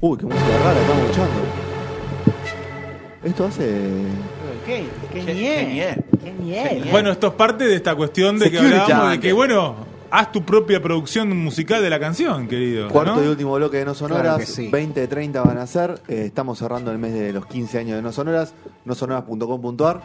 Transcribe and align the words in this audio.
Uy, 0.00 0.16
qué 0.18 0.24
música 0.26 0.58
rara 0.64 0.80
estamos 0.80 1.02
escuchando. 1.04 1.40
Esto 3.22 3.44
hace. 3.46 3.64
¿Qué? 4.64 4.86
¿Qué 5.12 5.24
¿Qué- 5.24 5.34
qué 5.34 5.88
es? 6.82 6.90
Bueno, 6.90 7.10
esto 7.10 7.26
es 7.28 7.32
parte 7.34 7.64
de 7.64 7.74
esta 7.76 7.94
cuestión 7.94 8.38
de 8.38 8.50
que 8.50 8.56
Security. 8.56 8.80
hablábamos 8.80 9.10
de 9.12 9.20
que, 9.20 9.32
bueno, 9.32 9.74
haz 10.10 10.32
tu 10.32 10.44
propia 10.44 10.82
producción 10.82 11.36
musical 11.36 11.82
de 11.82 11.90
la 11.90 12.00
canción, 12.00 12.48
querido. 12.48 12.88
Cuarto 12.88 13.16
¿no? 13.16 13.24
y 13.24 13.28
último 13.28 13.54
bloque 13.54 13.78
de 13.78 13.84
No 13.84 13.94
Sonoras. 13.94 14.22
Claro 14.22 14.38
que 14.38 14.46
sí. 14.46 14.68
20, 14.68 15.06
30 15.06 15.42
van 15.42 15.58
a 15.58 15.66
ser. 15.66 16.00
Eh, 16.08 16.24
estamos 16.26 16.58
cerrando 16.58 16.90
el 16.90 16.98
mes 16.98 17.12
de 17.12 17.32
los 17.32 17.46
15 17.46 17.78
años 17.78 17.96
de 17.96 18.02
No 18.02 18.12
Sonoras. 18.12 18.54
Nosonoras.com.ar. 18.84 20.02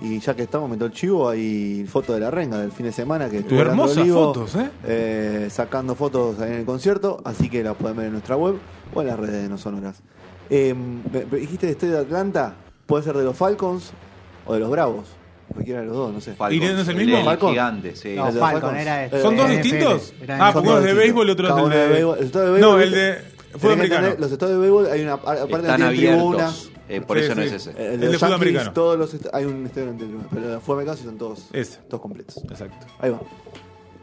Y 0.00 0.20
ya 0.20 0.34
que 0.34 0.42
estamos, 0.42 0.70
meto 0.70 0.86
el 0.86 0.92
chivo, 0.92 1.28
hay 1.28 1.84
foto 1.88 2.14
de 2.14 2.20
la 2.20 2.30
renga 2.30 2.58
del 2.58 2.70
fin 2.70 2.86
de 2.86 2.92
semana 2.92 3.28
que 3.28 3.38
estuvo 3.38 3.58
Hermosas 3.60 3.98
Olivo, 3.98 4.32
fotos, 4.32 4.54
¿eh? 4.54 4.70
eh, 4.84 5.48
sacando 5.50 5.94
fotos 5.94 6.40
en 6.40 6.52
el 6.52 6.64
concierto. 6.64 7.20
Así 7.24 7.48
que 7.48 7.62
las 7.64 7.76
pueden 7.76 7.96
ver 7.96 8.06
en 8.06 8.12
nuestra 8.12 8.36
web 8.36 8.56
o 8.94 9.00
en 9.00 9.08
las 9.08 9.18
redes 9.18 9.42
de 9.42 9.48
No 9.48 9.58
Sonoras. 9.58 10.02
Eh, 10.50 10.74
dijiste 11.32 11.66
de 11.66 11.72
Estoy 11.72 11.88
de 11.90 11.98
Atlanta. 11.98 12.54
Puede 12.86 13.04
ser 13.04 13.16
de 13.16 13.24
los 13.24 13.36
Falcons 13.36 13.92
o 14.46 14.54
de 14.54 14.60
los 14.60 14.70
Bravos. 14.70 15.17
Cualquiera 15.52 15.80
de 15.80 15.86
los 15.86 15.96
dos, 15.96 16.12
no 16.12 16.20
sé. 16.20 16.34
Falcons, 16.34 16.56
¿Y 16.56 16.72
no 16.74 16.80
es 16.80 16.88
el 16.88 16.96
mismo? 16.96 17.24
Falcon. 17.24 17.50
gigante, 17.50 17.96
sí. 17.96 18.14
No, 18.14 18.28
el 18.28 18.34
de 18.34 18.40
Falcon 18.40 18.60
Falcons. 18.62 18.80
era 18.82 19.04
Eh, 19.06 19.10
¿Son 19.22 19.36
dos 19.36 19.46
NFL. 19.48 19.62
distintos? 19.62 20.14
Ah, 20.28 20.50
porque 20.52 20.68
uno 20.68 20.78
es 20.78 20.84
de 20.84 20.94
béisbol 20.94 21.28
y 21.28 21.30
otro 21.30 21.48
es 21.48 21.64
el 21.64 21.70
de 21.70 21.76
de... 21.78 21.88
béisbol. 21.88 22.18
El 22.18 22.24
estado 22.24 22.54
de 22.54 22.60
No, 22.60 22.78
béisbol- 22.78 22.82
el 22.82 22.90
de 22.92 23.18
fútbol 23.52 23.72
americano. 23.72 24.08
Los 24.18 24.32
estados 24.32 24.54
de 24.54 24.60
béisbol 24.60 24.86
hay 24.90 25.00
una 25.02 25.12
aparte 25.14 25.40
Están 25.42 25.60
tienen 25.62 25.82
abiertos. 25.86 26.18
tribunas. 26.18 26.70
eh, 26.90 27.00
por 27.00 27.18
Sí, 27.18 27.24
eso 27.24 27.34
no 27.34 27.42
sí. 27.42 27.46
es 27.48 27.52
ese. 27.54 27.70
El, 27.70 27.76
El 27.94 28.00
de 28.00 28.08
de 28.08 28.18
fútbol 28.18 28.32
americano. 28.34 28.72
todos 28.72 28.98
los 28.98 29.16
hay 29.32 29.44
un 29.46 29.66
estadio 29.66 29.88
en 29.90 29.96
tribuna, 29.98 30.24
pero 30.30 30.46
el 30.46 30.52
de 30.52 30.60
fútbol 30.60 30.76
americano 30.80 31.04
son 31.04 31.18
todos, 31.18 31.48
Ese. 31.52 31.78
todos 31.88 32.00
completos. 32.02 32.36
Exacto. 32.44 32.86
Ahí 33.00 33.10
va. 33.10 33.20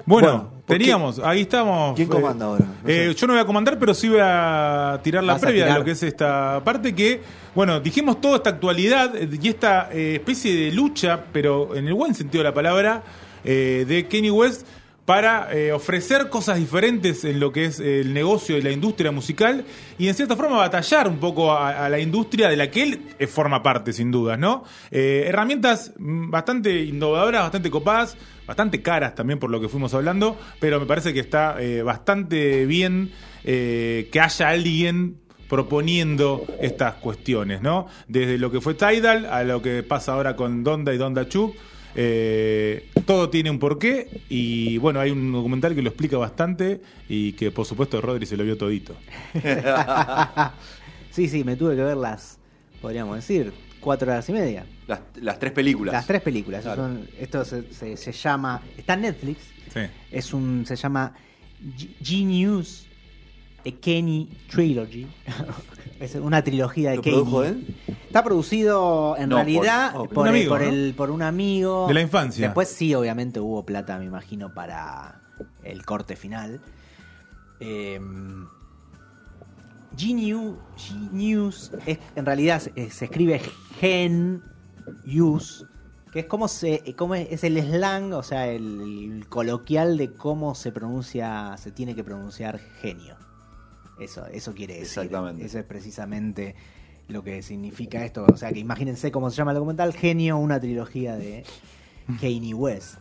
Bueno, 0.05 0.27
Bueno, 0.27 0.49
¿por 0.65 0.77
qué- 0.77 0.83
teníamos, 0.83 1.19
ahí 1.19 1.41
estamos. 1.41 1.95
¿Quién 1.95 2.07
eh, 2.07 2.11
comanda 2.11 2.45
ahora? 2.45 2.65
No 2.83 2.89
eh, 2.89 3.13
yo 3.17 3.27
no 3.27 3.33
voy 3.33 3.41
a 3.41 3.45
comandar, 3.45 3.79
pero 3.79 3.93
sí 3.93 4.07
voy 4.07 4.19
a 4.21 4.99
tirar 5.03 5.23
la 5.23 5.37
previa 5.37 5.65
de 5.65 5.73
lo 5.73 5.83
que 5.83 5.91
es 5.91 6.03
esta 6.03 6.61
parte 6.63 6.93
que, 6.93 7.21
bueno, 7.55 7.79
dijimos 7.79 8.21
toda 8.21 8.37
esta 8.37 8.51
actualidad 8.51 9.15
eh, 9.15 9.27
y 9.41 9.47
esta 9.49 9.89
eh, 9.91 10.15
especie 10.15 10.55
de 10.55 10.71
lucha, 10.71 11.19
pero 11.33 11.75
en 11.75 11.87
el 11.87 11.93
buen 11.93 12.13
sentido 12.13 12.43
de 12.43 12.49
la 12.49 12.53
palabra, 12.53 13.03
eh, 13.43 13.85
de 13.87 14.07
Kanye 14.07 14.31
West 14.31 14.67
para 15.05 15.53
eh, 15.53 15.71
ofrecer 15.71 16.29
cosas 16.29 16.57
diferentes 16.57 17.23
en 17.25 17.39
lo 17.39 17.51
que 17.51 17.65
es 17.65 17.79
el 17.79 18.13
negocio 18.13 18.57
y 18.57 18.61
la 18.61 18.71
industria 18.71 19.11
musical 19.11 19.63
y 19.99 20.07
en 20.07 20.15
cierta 20.15 20.35
forma 20.35 20.57
batallar 20.57 21.07
un 21.07 21.19
poco 21.19 21.53
a, 21.55 21.87
la 21.89 21.99
industria 21.99 22.49
de 22.49 22.57
la 22.57 22.71
que 22.71 22.83
él 22.83 23.01
eh, 23.19 23.27
forma 23.27 23.61
parte, 23.61 23.93
sin 23.93 24.09
dudas, 24.09 24.39
¿no? 24.39 24.63
Eh, 24.89 25.25
herramientas 25.27 25.93
mm, 25.97 26.31
bastante 26.31 26.81
innovadoras, 26.81 27.43
bastante 27.43 27.69
copadas, 27.69 28.17
bastante 28.47 28.81
caras 28.81 29.13
también 29.13 29.37
por 29.37 29.51
lo 29.51 29.61
que 29.61 29.69
fuimos 29.69 29.93
hablando, 29.93 30.39
pero 30.59 30.79
me 30.79 30.87
parece 30.87 31.13
que 31.13 31.19
está 31.19 31.57
bastante 31.83 32.65
bien 32.65 33.11
que 33.43 34.19
haya 34.19 34.49
alguien 34.49 35.17
proponiendo 35.47 36.45
estas 36.59 36.95
cuestiones, 36.95 37.61
¿no? 37.61 37.87
Desde 38.07 38.37
lo 38.37 38.51
que 38.51 38.61
fue 38.61 38.73
Tidal 38.73 39.25
a 39.25 39.43
lo 39.43 39.61
que 39.61 39.83
pasa 39.83 40.13
ahora 40.13 40.35
con 40.35 40.63
Donda 40.63 40.93
y 40.93 40.97
Donda 40.97 41.27
Chu. 41.27 41.53
Eh, 41.95 42.89
todo 43.05 43.29
tiene 43.29 43.49
un 43.49 43.59
porqué 43.59 44.21
y 44.29 44.77
bueno, 44.79 44.99
hay 44.99 45.11
un 45.11 45.31
documental 45.31 45.73
que 45.75 45.81
lo 45.81 45.89
explica 45.89 46.17
bastante 46.17 46.81
y 47.09 47.33
que 47.33 47.51
por 47.51 47.65
supuesto 47.65 48.01
Rodri 48.01 48.25
se 48.25 48.35
lo 48.37 48.43
vio 48.43 48.57
todito. 48.57 48.95
Sí, 51.11 51.29
sí, 51.29 51.45
me 51.45 51.55
tuve 51.55 51.77
que 51.77 51.81
ver 51.83 51.95
las, 51.95 52.39
podríamos 52.81 53.15
decir, 53.15 53.53
cuatro 53.79 54.11
horas 54.11 54.27
y 54.27 54.33
media. 54.33 54.65
Las, 54.85 54.99
las 55.21 55.39
tres 55.39 55.53
películas. 55.53 55.93
Las 55.93 56.05
tres 56.05 56.21
películas. 56.21 56.63
Claro. 56.63 56.83
Son- 56.83 57.07
esto 57.17 57.45
se, 57.45 57.71
se- 57.73 57.95
se 57.95 58.11
llama. 58.11 58.61
Está 58.77 58.95
en 58.95 59.01
Netflix. 59.01 59.39
Sí. 59.73 59.79
Es 60.11 60.33
un. 60.33 60.65
Se 60.65 60.75
llama 60.75 61.13
G- 61.77 61.95
Kenny 63.73 64.29
Trilogy. 64.49 65.07
es 65.99 66.15
una 66.15 66.43
trilogía 66.43 66.91
de 66.91 66.95
¿Lo 66.97 67.01
Kenny. 67.01 67.15
produjo 67.15 67.43
él? 67.43 67.75
Está 68.07 68.23
producido 68.23 69.15
en 69.17 69.29
No, 69.29 69.35
realidad 69.37 69.93
por- 69.93 70.09
por, 70.09 70.17
Un 70.23 70.27
amigo, 70.29 70.49
por 70.49 70.61
¿no? 70.61 70.69
el, 70.69 70.93
por 70.95 71.11
un 71.11 71.21
amigo. 71.21 71.87
De 71.87 71.93
la 71.93 72.01
infancia. 72.01 72.47
Después 72.47 72.69
sí, 72.69 72.93
obviamente 72.95 73.39
hubo 73.39 73.65
plata, 73.65 73.97
me 73.97 74.05
imagino, 74.05 74.53
para 74.53 75.21
el 75.63 75.83
corte 75.85 76.15
final. 76.15 76.61
Eh, 77.59 77.99
Genius, 79.97 80.55
Genius 80.77 81.71
es, 81.85 81.99
en 82.15 82.25
realidad 82.25 82.59
se, 82.61 82.89
se 82.89 83.05
escribe 83.05 83.41
Genius, 83.79 85.65
que 86.11 86.19
es 86.19 86.25
como 86.25 86.47
se, 86.47 86.93
como 86.97 87.15
es, 87.15 87.27
es 87.31 87.43
el 87.45 87.57
slang, 87.61 88.11
o 88.13 88.23
sea, 88.23 88.47
el, 88.49 88.81
el 89.15 89.27
coloquial 89.29 89.97
de 89.97 90.11
cómo 90.13 90.53
se 90.55 90.71
pronuncia, 90.71 91.55
se 91.57 91.71
tiene 91.71 91.95
que 91.95 92.03
pronunciar 92.03 92.59
genio. 92.81 93.15
Eso, 93.99 94.25
eso 94.27 94.53
quiere 94.53 94.73
decir. 94.73 95.03
Exactamente. 95.03 95.45
Eso 95.45 95.59
es 95.59 95.65
precisamente 95.65 96.55
lo 97.07 97.23
que 97.23 97.41
significa 97.41 98.03
esto. 98.03 98.25
O 98.31 98.37
sea, 98.37 98.51
que 98.51 98.59
imagínense 98.59 99.11
cómo 99.11 99.29
se 99.29 99.37
llama 99.37 99.51
el 99.51 99.55
documental, 99.55 99.93
Genio, 99.93 100.37
una 100.37 100.59
trilogía 100.59 101.15
de 101.15 101.43
Kanye 102.21 102.53
West. 102.53 102.95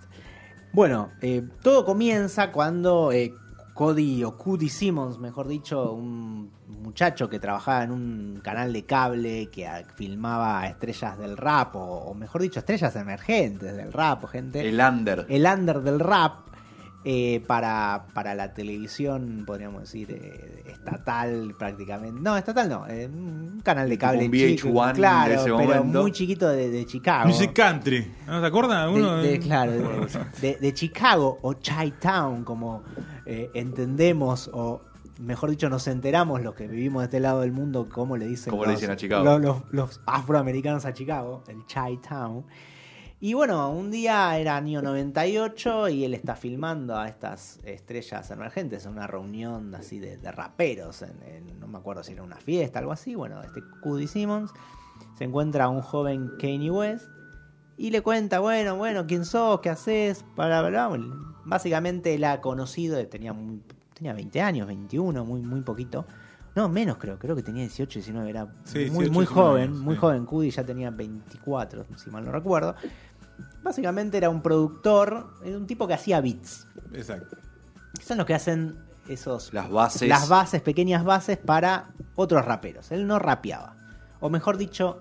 Bueno, 0.72 1.10
eh, 1.20 1.42
todo 1.62 1.84
comienza 1.84 2.50
cuando 2.50 3.12
eh, 3.12 3.32
Cody 3.74 4.24
o 4.24 4.36
Cody 4.36 4.68
Simmons, 4.68 5.18
mejor 5.18 5.46
dicho, 5.48 5.92
un 5.92 6.50
muchacho 6.82 7.28
que 7.28 7.38
trabajaba 7.38 7.84
en 7.84 7.90
un 7.92 8.40
canal 8.42 8.72
de 8.72 8.84
cable 8.84 9.50
que 9.50 9.68
filmaba 9.96 10.66
estrellas 10.66 11.18
del 11.18 11.36
rap, 11.36 11.76
o, 11.76 11.80
o 11.80 12.14
mejor 12.14 12.42
dicho, 12.42 12.58
estrellas 12.60 12.94
emergentes 12.96 13.76
del 13.76 13.92
rap, 13.92 14.24
gente 14.26 14.68
El 14.68 14.80
under. 14.80 15.26
el 15.28 15.46
under 15.46 15.80
del 15.80 16.00
rap 16.00 16.43
eh, 17.04 17.42
para, 17.46 18.06
para 18.14 18.34
la 18.34 18.54
televisión, 18.54 19.44
podríamos 19.46 19.82
decir, 19.82 20.10
eh, 20.10 20.62
estatal 20.66 21.54
prácticamente. 21.58 22.20
No, 22.20 22.36
estatal 22.36 22.68
no, 22.68 22.86
eh, 22.88 23.06
un 23.06 23.60
canal 23.62 23.88
de 23.90 23.98
cable 23.98 24.26
un 24.26 24.32
chico, 24.32 24.68
VH1 24.68 24.86
de 24.88 24.92
claro, 24.94 25.32
ese 25.34 25.44
pero 25.44 25.56
momento. 25.56 26.02
muy 26.02 26.12
chiquito 26.12 26.48
de, 26.48 26.70
de 26.70 26.86
Chicago. 26.86 27.28
Music 27.28 27.52
Country. 27.54 28.10
¿No 28.26 28.40
se 28.40 28.46
acuerdan 28.46 28.78
De- 28.78 28.82
alguno? 28.84 29.16
de- 29.18 29.38
claro, 29.38 29.72
de, 29.72 29.80
de- 30.40 30.56
de 30.56 30.74
Chicago 30.74 31.38
o 31.42 31.52
Chi-Town, 31.54 32.42
como 32.44 32.82
eh, 33.26 33.50
entendemos, 33.54 34.48
o 34.52 34.80
mejor 35.20 35.50
dicho, 35.50 35.68
nos 35.68 35.86
enteramos 35.88 36.42
los 36.42 36.54
que 36.54 36.66
vivimos 36.68 37.02
de 37.02 37.04
este 37.04 37.20
lado 37.20 37.42
del 37.42 37.52
mundo, 37.52 37.86
cómo 37.92 38.16
le 38.16 38.26
dicen, 38.26 38.50
Cómo 38.50 38.64
le 38.64 38.72
los, 38.72 38.80
dicen 38.80 38.92
a 38.92 38.96
Chicago. 38.96 39.24
los- 39.24 39.40
los- 39.42 39.62
los 39.72 40.00
afroamericanos 40.06 40.84
a 40.86 40.94
Chicago, 40.94 41.44
el 41.48 41.64
Chi-Town. 41.66 42.44
Y 43.24 43.32
bueno, 43.32 43.70
un 43.70 43.90
día 43.90 44.36
era 44.36 44.54
año 44.58 44.82
98 44.82 45.88
y 45.88 46.04
él 46.04 46.12
está 46.12 46.36
filmando 46.36 46.94
a 46.94 47.08
estas 47.08 47.58
estrellas 47.64 48.30
emergentes 48.30 48.84
en 48.84 48.92
una 48.92 49.06
reunión 49.06 49.74
así 49.74 49.98
de, 49.98 50.18
de 50.18 50.30
raperos, 50.30 51.00
en, 51.00 51.22
en- 51.22 51.58
no 51.58 51.66
me 51.66 51.78
acuerdo 51.78 52.02
si 52.04 52.12
era 52.12 52.22
una 52.22 52.36
fiesta, 52.36 52.80
algo 52.80 52.92
así. 52.92 53.14
Bueno, 53.14 53.42
este 53.42 53.62
Cudi 53.80 54.08
Simmons 54.08 54.50
se 55.16 55.24
encuentra 55.24 55.64
a 55.64 55.68
un 55.70 55.80
joven 55.80 56.32
Kanye 56.38 56.70
West 56.70 57.06
y 57.78 57.92
le 57.92 58.02
cuenta, 58.02 58.40
bueno, 58.40 58.76
bueno, 58.76 59.06
¿quién 59.06 59.24
sos? 59.24 59.60
¿Qué 59.60 59.70
haces? 59.70 60.22
Bla, 60.36 60.60
bla, 60.60 60.88
bla. 60.88 61.00
Básicamente 61.46 62.12
él 62.12 62.24
ha 62.24 62.42
conocido, 62.42 63.02
tenía, 63.06 63.32
muy- 63.32 63.62
tenía 63.94 64.12
20 64.12 64.42
años, 64.42 64.66
21, 64.66 65.24
muy, 65.24 65.40
muy 65.40 65.62
poquito. 65.62 66.04
No, 66.56 66.68
menos 66.68 66.98
creo, 66.98 67.18
creo 67.18 67.34
que 67.34 67.42
tenía 67.42 67.62
18, 67.62 67.94
19, 67.98 68.30
era 68.30 68.46
Sí, 68.64 68.78
muy, 68.90 69.06
18, 69.06 69.12
muy 69.12 69.24
19 69.24 69.28
joven, 69.28 69.80
muy 69.80 69.96
joven. 69.96 70.24
Cudi 70.26 70.50
ya 70.50 70.62
tenía 70.62 70.90
24, 70.90 71.86
si 71.96 72.10
mal 72.10 72.24
no 72.24 72.30
recuerdo. 72.30 72.76
Básicamente 73.62 74.16
era 74.18 74.28
un 74.28 74.42
productor, 74.42 75.34
era 75.44 75.56
un 75.56 75.66
tipo 75.66 75.86
que 75.86 75.94
hacía 75.94 76.20
beats. 76.20 76.66
Exacto. 76.92 77.36
Son 78.02 78.18
los 78.18 78.26
que 78.26 78.34
hacen 78.34 78.76
esos 79.08 79.52
Las 79.52 79.70
bases. 79.70 80.08
las 80.08 80.28
bases, 80.28 80.62
pequeñas 80.62 81.04
bases 81.04 81.38
para 81.38 81.90
otros 82.14 82.44
raperos. 82.44 82.90
Él 82.92 83.06
no 83.06 83.18
rapeaba. 83.18 83.76
O 84.20 84.30
mejor 84.30 84.56
dicho, 84.56 85.00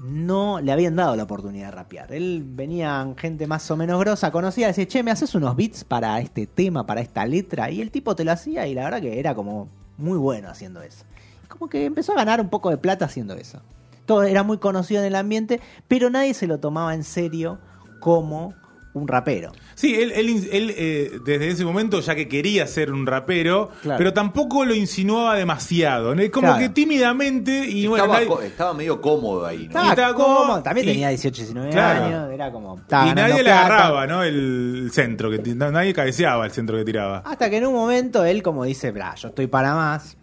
no 0.00 0.60
le 0.60 0.72
habían 0.72 0.96
dado 0.96 1.16
la 1.16 1.22
oportunidad 1.24 1.66
de 1.66 1.72
rapear. 1.72 2.12
Él 2.12 2.44
venía 2.46 3.06
gente 3.16 3.46
más 3.46 3.70
o 3.70 3.76
menos 3.76 3.98
grosa, 4.00 4.30
conocía, 4.30 4.66
decía, 4.68 4.86
che, 4.86 5.02
¿me 5.02 5.10
haces 5.10 5.34
unos 5.34 5.56
beats 5.56 5.84
para 5.84 6.20
este 6.20 6.46
tema, 6.46 6.86
para 6.86 7.00
esta 7.00 7.24
letra? 7.26 7.70
Y 7.70 7.80
el 7.80 7.90
tipo 7.90 8.14
te 8.14 8.24
lo 8.24 8.32
hacía 8.32 8.66
y 8.66 8.74
la 8.74 8.84
verdad 8.84 9.00
que 9.00 9.18
era 9.18 9.34
como 9.34 9.68
muy 9.96 10.18
bueno 10.18 10.48
haciendo 10.48 10.82
eso. 10.82 11.04
Como 11.48 11.68
que 11.68 11.86
empezó 11.86 12.12
a 12.12 12.16
ganar 12.16 12.40
un 12.40 12.48
poco 12.48 12.70
de 12.70 12.76
plata 12.76 13.06
haciendo 13.06 13.34
eso. 13.34 13.60
Todo 14.06 14.22
era 14.22 14.42
muy 14.42 14.58
conocido 14.58 15.00
en 15.02 15.06
el 15.08 15.14
ambiente, 15.16 15.60
pero 15.88 16.08
nadie 16.10 16.32
se 16.34 16.46
lo 16.46 16.58
tomaba 16.58 16.94
en 16.94 17.04
serio 17.04 17.58
como 18.00 18.54
un 18.94 19.06
rapero. 19.06 19.52
Sí, 19.74 19.94
él, 19.94 20.10
él, 20.12 20.48
él, 20.50 20.74
eh, 20.74 21.18
desde 21.22 21.48
ese 21.48 21.66
momento 21.66 22.00
ya 22.00 22.14
que 22.14 22.28
quería 22.28 22.66
ser 22.66 22.90
un 22.90 23.04
rapero, 23.06 23.68
Claro. 23.82 23.98
pero 23.98 24.14
tampoco 24.14 24.64
lo 24.64 24.74
insinuaba 24.74 25.34
demasiado. 25.36 26.14
¿no? 26.14 26.22
Como 26.30 26.46
Claro. 26.46 26.60
que 26.62 26.70
tímidamente 26.70 27.66
y 27.68 27.86
bueno, 27.86 28.04
estaba, 28.04 28.20
nadie- 28.24 28.28
co- 28.28 28.40
estaba 28.40 28.72
medio 28.72 28.98
cómodo 29.02 29.44
ahí, 29.44 29.58
¿no? 29.58 29.64
Estaba 29.64 29.90
estaba 29.90 30.14
cómodo, 30.14 30.36
cómodo, 30.38 30.62
también 30.62 30.88
y- 30.88 30.92
tenía 30.92 31.08
18, 31.10 31.42
19 31.42 31.70
Claro. 31.72 32.04
años, 32.06 32.30
era 32.32 32.50
como... 32.50 32.76
y 32.76 33.14
nadie 33.14 33.42
le 33.42 33.50
agarraba, 33.50 34.06
¿no? 34.06 34.22
El, 34.22 34.88
centro, 34.94 35.30
que 35.30 35.38
nadie 35.54 35.92
cabeceaba 35.92 36.46
el 36.46 36.52
centro 36.52 36.78
que 36.78 36.84
tiraba. 36.86 37.18
Hasta 37.26 37.50
que 37.50 37.58
en 37.58 37.66
un 37.66 37.74
momento 37.74 38.24
él 38.24 38.42
como 38.42 38.64
dice, 38.64 38.92
bra, 38.92 39.14
yo 39.16 39.28
estoy 39.28 39.46
para 39.46 39.74
más, 39.74 40.16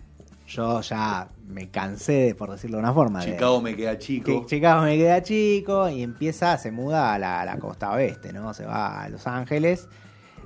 yo 0.56 0.82
ya 0.82 1.28
me 1.48 1.70
cansé, 1.70 2.36
por 2.38 2.52
decirlo 2.52 2.78
de 2.78 2.84
una 2.84 2.94
forma. 2.94 3.20
de- 3.24 3.32
Chicago 3.34 3.62
me 3.62 3.76
queda 3.76 3.98
chico. 3.98 4.26
Chi- 4.42 4.46
Chicago 4.56 4.84
me 4.84 4.98
queda 4.98 5.22
chico 5.22 5.90
y 5.90 6.02
empieza, 6.04 6.58
se 6.58 6.72
muda 6.72 7.14
a 7.14 7.20
la, 7.20 7.42
a 7.42 7.46
la 7.46 7.58
costa 7.58 7.92
oeste, 7.92 8.32
¿no? 8.34 8.54
Se 8.54 8.66
va 8.66 9.02
a 9.04 9.10
Los 9.10 9.26
Ángeles, 9.28 9.88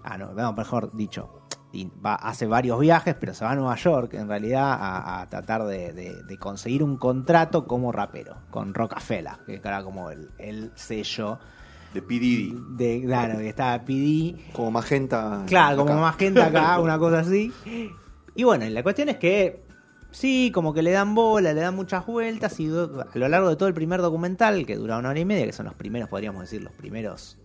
ah, 0.04 0.18
no, 0.18 0.34
no, 0.34 0.54
mejor 0.54 0.96
dicho, 0.96 1.30
y 1.74 1.90
va, 2.04 2.16
hace 2.16 2.46
varios 2.48 2.80
viajes, 2.80 3.16
pero 3.20 3.34
se 3.34 3.44
va 3.46 3.52
a 3.52 3.56
Nueva 3.56 3.76
York 3.76 4.14
en 4.14 4.28
realidad 4.28 4.72
a, 4.72 5.22
a 5.22 5.30
tratar 5.30 5.66
de, 5.66 5.92
de- 5.94 6.24
de 6.24 6.38
conseguir 6.38 6.82
un 6.84 6.98
contrato 6.98 7.66
como 7.68 7.92
rapero 7.92 8.38
con 8.50 8.74
Rockefeller, 8.74 9.34
que 9.46 9.56
era 9.56 9.84
como 9.84 10.10
el, 10.10 10.30
el 10.40 10.72
sello 10.76 11.38
De 11.94 12.02
P. 12.02 12.20
Diddy. 12.20 12.56
de, 12.78 13.02
claro, 13.06 13.38
que 13.40 13.50
estaba 13.50 13.84
PD. 13.84 14.36
Como 14.54 14.72
magenta. 14.72 15.44
Claro, 15.46 15.82
acá. 15.82 15.92
como 15.92 16.02
más 16.02 16.16
gente 16.16 16.42
acá, 16.42 16.80
una 16.82 16.98
cosa 16.98 17.20
así. 17.20 17.52
Y 18.36 18.44
bueno, 18.44 18.66
la 18.70 18.84
cuestión 18.84 19.10
es 19.10 19.18
que 19.18 19.67
sí, 20.12 20.52
como 20.54 20.74
que 20.74 20.82
le 20.82 20.92
dan 20.92 21.16
bola, 21.16 21.54
le 21.54 21.62
dan 21.62 21.76
muchas 21.76 22.06
vueltas 22.06 22.60
y 22.60 22.68
a 22.68 23.08
lo 23.14 23.28
largo 23.28 23.50
de 23.50 23.56
todo 23.56 23.68
el 23.68 23.74
primer 23.74 24.02
documental, 24.02 24.66
que 24.66 24.76
dura 24.76 24.98
una 24.98 25.10
hora 25.10 25.20
y 25.20 25.26
media, 25.26 25.46
que 25.46 25.54
son 25.54 25.66
los 25.66 25.76
primeros, 25.76 26.10
podríamos 26.10 26.42
decir, 26.42 26.64
los 26.64 26.74
primeros 26.74 27.38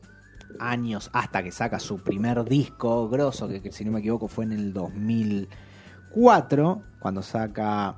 años 0.59 1.11
hasta 1.12 1.43
que 1.43 1.50
saca 1.50 1.79
su 1.79 1.99
primer 1.99 2.44
disco 2.44 3.09
grosso, 3.09 3.49
que, 3.49 3.62
que 3.62 3.73
si 3.73 3.85
no 3.85 3.93
me 3.93 4.00
equivoco 4.00 4.29
fue 4.29 4.44
en 4.44 4.53
el 4.53 4.73
2004, 4.73 6.82
cuando 7.00 7.23
saca 7.23 7.97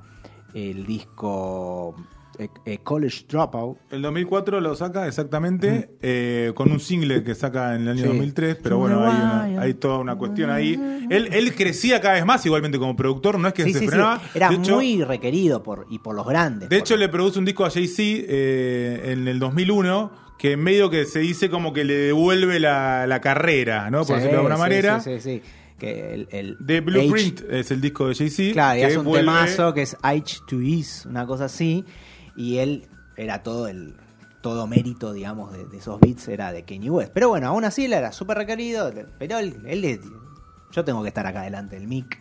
el 0.53 0.85
disco 0.85 1.95
eh, 2.39 2.49
eh, 2.65 2.79
College 2.83 3.25
Dropout. 3.29 3.77
El 3.91 4.01
2004 4.01 4.59
lo 4.61 4.75
saca 4.75 5.07
exactamente 5.07 5.91
eh, 6.01 6.51
con 6.55 6.71
un 6.71 6.79
single 6.79 7.23
que 7.23 7.35
saca 7.35 7.75
en 7.75 7.83
el 7.83 7.89
año 7.89 8.01
Sí. 8.03 8.07
2003, 8.07 8.57
pero 8.61 8.77
bueno, 8.77 8.99
hay, 9.05 9.15
una- 9.15 9.61
hay 9.61 9.73
toda 9.75 9.99
una 9.99 10.15
cuestión 10.15 10.49
ahí. 10.49 10.73
Él, 11.09 11.29
él 11.31 11.55
crecía 11.55 11.99
cada 12.01 12.15
vez 12.15 12.25
más 12.25 12.45
igualmente 12.45 12.77
como 12.79 12.95
productor, 12.95 13.39
no 13.39 13.47
es 13.47 13.53
que 13.53 13.63
Sí, 13.63 13.73
se 13.73 13.79
sí, 13.79 13.87
frenaba. 13.87 14.21
Era 14.33 14.49
de 14.49 14.55
hecho, 14.55 14.75
muy 14.75 15.03
requerido 15.03 15.63
por, 15.63 15.87
y 15.89 15.99
por 15.99 16.15
los 16.15 16.25
grandes. 16.27 16.69
de 16.69 16.75
hecho, 16.77 16.93
porque- 16.95 16.99
le 17.05 17.09
produce 17.09 17.39
un 17.39 17.45
disco 17.45 17.65
a 17.65 17.69
Jay-Z 17.69 18.01
eh, 18.03 19.11
en 19.13 19.27
el 19.27 19.39
2001 19.39 20.11
que 20.37 20.51
en 20.53 20.59
medio 20.63 20.89
que 20.89 21.05
se 21.05 21.19
dice 21.19 21.49
como 21.49 21.71
que 21.73 21.83
le 21.85 21.93
devuelve 21.95 22.59
la, 22.59 23.07
la 23.07 23.21
carrera, 23.21 23.89
¿no? 23.89 23.99
Por 24.05 24.15
decirlo 24.17 24.31
de 24.31 24.37
alguna 24.37 24.57
manera. 24.57 24.99
Sí, 24.99 25.11
sí, 25.19 25.19
sí. 25.21 25.41
Que 25.79 26.13
el, 26.13 26.27
el 26.31 26.57
The 26.65 26.79
Blueprint 26.81 27.41
es 27.49 27.69
el 27.71 27.81
disco 27.81 28.07
de 28.07 28.15
Jay-Z. 28.15 28.53
Claro, 28.53 28.79
y 28.79 28.83
hace 28.83 28.97
un 28.97 29.05
vuelve- 29.05 29.19
temazo 29.19 29.73
que 29.73 29.81
es 29.81 29.97
H 30.01 30.37
to 30.47 30.61
Is, 30.61 31.05
una 31.05 31.25
cosa 31.25 31.45
así. 31.45 31.83
Y 32.35 32.57
él 32.57 32.87
era 33.17 33.43
todo 33.43 33.67
el 33.67 33.95
todo 34.41 34.67
mérito, 34.67 35.11
digamos, 35.11 35.51
de, 35.53 35.65
de 35.65 35.77
esos 35.77 35.99
beats 35.99 36.27
era 36.27 36.51
de 36.51 36.63
Kanye 36.63 36.89
West. 36.91 37.11
Pero 37.13 37.29
bueno, 37.29 37.47
aún 37.47 37.65
así 37.65 37.85
él 37.85 37.93
era 37.93 38.11
súper 38.11 38.37
requerido. 38.37 38.91
Pero 39.17 39.39
él, 39.39 39.57
él 39.65 39.83
es- 39.85 39.99
yo 40.71 40.85
tengo 40.85 41.01
que 41.01 41.07
estar 41.07 41.25
acá 41.25 41.41
delante 41.41 41.77
del 41.77 41.87
mic. 41.87 42.19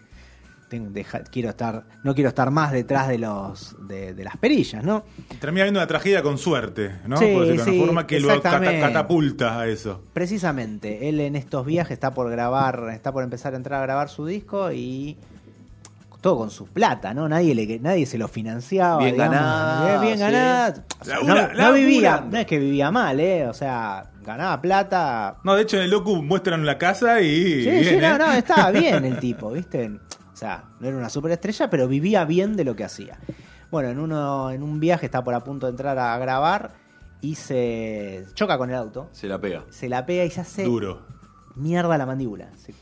Tengo- 0.70 0.88
deja- 0.90 1.22
quiero 1.24 1.50
estar, 1.50 1.84
no 2.02 2.14
quiero 2.14 2.28
estar 2.30 2.50
más 2.50 2.72
detrás 2.72 3.08
de 3.08 3.18
los 3.18 3.76
de, 3.86 4.14
de 4.14 4.24
las 4.24 4.38
perillas, 4.38 4.82
¿no? 4.82 5.04
Termina 5.38 5.64
viendo 5.64 5.80
una 5.80 5.86
tragedia 5.86 6.22
con 6.22 6.38
suerte, 6.38 6.96
¿no? 7.06 7.18
Sí, 7.18 7.26
Por 7.34 7.42
decirlo 7.42 7.64
de 7.66 7.70
sí, 7.72 7.76
una 7.76 7.86
forma 7.86 8.06
que 8.06 8.20
lo 8.20 8.28
cata- 8.40 8.80
catapulta 8.80 9.60
a 9.60 9.66
eso. 9.68 10.00
Precisamente, 10.14 11.10
él 11.10 11.20
en 11.20 11.36
estos 11.36 11.66
viajes 11.66 11.92
está 11.92 12.14
por 12.14 12.30
grabar, 12.30 12.88
está 12.94 13.12
por 13.12 13.22
empezar 13.22 13.52
a 13.52 13.56
entrar 13.58 13.80
a 13.80 13.84
grabar 13.84 14.08
su 14.08 14.24
disco 14.24 14.72
y 14.72 15.18
todo 16.24 16.38
con 16.38 16.50
su 16.50 16.64
plata, 16.68 17.12
¿no? 17.12 17.28
Nadie 17.28 17.54
le 17.54 17.78
nadie 17.80 18.06
se 18.06 18.16
lo 18.16 18.28
financiaba, 18.28 18.96
Bien 18.98 19.12
digamos, 19.12 19.34
ganada, 19.36 20.00
bien 20.00 20.14
sí. 20.14 20.20
ganada. 20.20 20.84
O 20.98 21.04
sea, 21.04 21.16
Labura- 21.20 21.52
no, 21.54 21.62
no 21.64 21.72
vivía, 21.74 22.24
no 22.30 22.38
es 22.38 22.46
que 22.46 22.58
vivía 22.58 22.90
mal, 22.90 23.20
eh, 23.20 23.46
o 23.46 23.52
sea, 23.52 24.10
ganaba 24.24 24.58
plata. 24.62 25.36
No, 25.44 25.54
de 25.54 25.60
hecho 25.62 25.76
en 25.76 25.82
el 25.82 25.90
docu 25.90 26.22
muestran 26.22 26.64
la 26.64 26.78
casa 26.78 27.20
y. 27.20 27.62
Sí, 27.64 27.70
bien, 27.70 27.84
sí, 27.84 27.96
no, 27.96 28.06
¿eh? 28.14 28.18
no, 28.18 28.32
estaba 28.32 28.70
bien 28.80 29.04
el 29.04 29.18
tipo, 29.18 29.50
¿viste? 29.50 29.90
O 30.32 30.36
sea, 30.36 30.64
no 30.80 30.88
era 30.88 30.96
una 30.96 31.10
superestrella, 31.10 31.68
pero 31.68 31.86
vivía 31.88 32.24
bien 32.24 32.56
de 32.56 32.64
lo 32.64 32.74
que 32.74 32.84
hacía. 32.84 33.18
Bueno, 33.70 33.90
en 33.90 33.98
uno 33.98 34.50
en 34.50 34.62
un 34.62 34.80
viaje 34.80 35.04
está 35.04 35.22
por 35.22 35.34
a 35.34 35.40
punto 35.40 35.66
de 35.66 35.72
entrar 35.72 35.98
a 35.98 36.16
grabar 36.16 36.72
y 37.20 37.34
se 37.34 38.24
choca 38.32 38.56
con 38.56 38.70
el 38.70 38.76
auto, 38.76 39.10
Se 39.12 39.28
la 39.28 39.38
pega. 39.38 39.64
se 39.68 39.90
la 39.90 40.06
pega 40.06 40.24
y 40.24 40.30
se 40.30 40.40
hace 40.40 40.64
Duro. 40.64 41.02
mierda 41.54 41.98
la 41.98 42.06
mandíbula. 42.06 42.48
Se- 42.56 42.72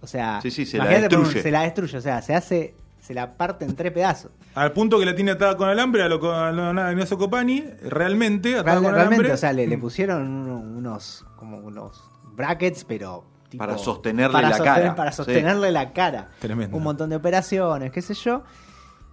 o 0.00 0.06
sea, 0.06 0.38
Sí, 0.42 0.50
sí, 0.50 0.64
se 0.66 0.76
la 0.78 0.84
destruye. 0.86 1.42
Se 1.42 1.50
la 1.50 1.62
destruye, 1.62 1.96
o 1.96 2.00
sea, 2.00 2.20
se 2.20 2.34
hace, 2.34 2.74
se 3.04 3.12
la 3.14 3.36
parte 3.36 3.64
en 3.66 3.76
tres 3.76 3.92
pedazos. 3.92 4.30
Al 4.54 4.72
punto 4.72 4.98
que 4.98 5.04
la 5.04 5.14
tiene 5.14 5.32
atada 5.32 5.56
con 5.56 5.68
alambre 5.68 6.02
a 6.02 6.08
lo 6.08 6.32
a 6.34 6.50
lo- 6.52 6.80
a 6.82 6.90
Ignacio 6.92 7.18
Copani, 7.18 7.62
realmente 7.82 8.54
atada 8.54 8.72
Real- 8.72 8.82
con 8.82 8.92
realmente, 8.94 9.14
alambre. 9.16 9.32
o 9.32 9.36
sea, 9.36 9.52
le, 9.52 9.66
le 9.66 9.76
pusieron 9.78 10.26
uno- 10.26 10.58
unos, 10.60 11.26
como 11.36 11.58
unos 11.58 12.02
brackets, 12.34 12.84
pero 12.84 13.24
tipo- 13.50 13.64
Para 13.64 13.76
sostenerle 13.78 14.32
para 14.32 14.48
la 14.48 14.56
sostener- 14.56 14.74
cara. 14.82 14.94
Para 14.96 15.10
Sí. 15.12 15.16
sostenerle 15.18 15.70
la 15.70 15.92
cara. 15.92 16.30
Tremendo. 16.40 16.76
Un 16.76 16.82
montón 16.82 17.10
de 17.10 17.16
operaciones, 17.16 17.92
qué 17.92 18.00
sé 18.00 18.14
yo. 18.14 18.42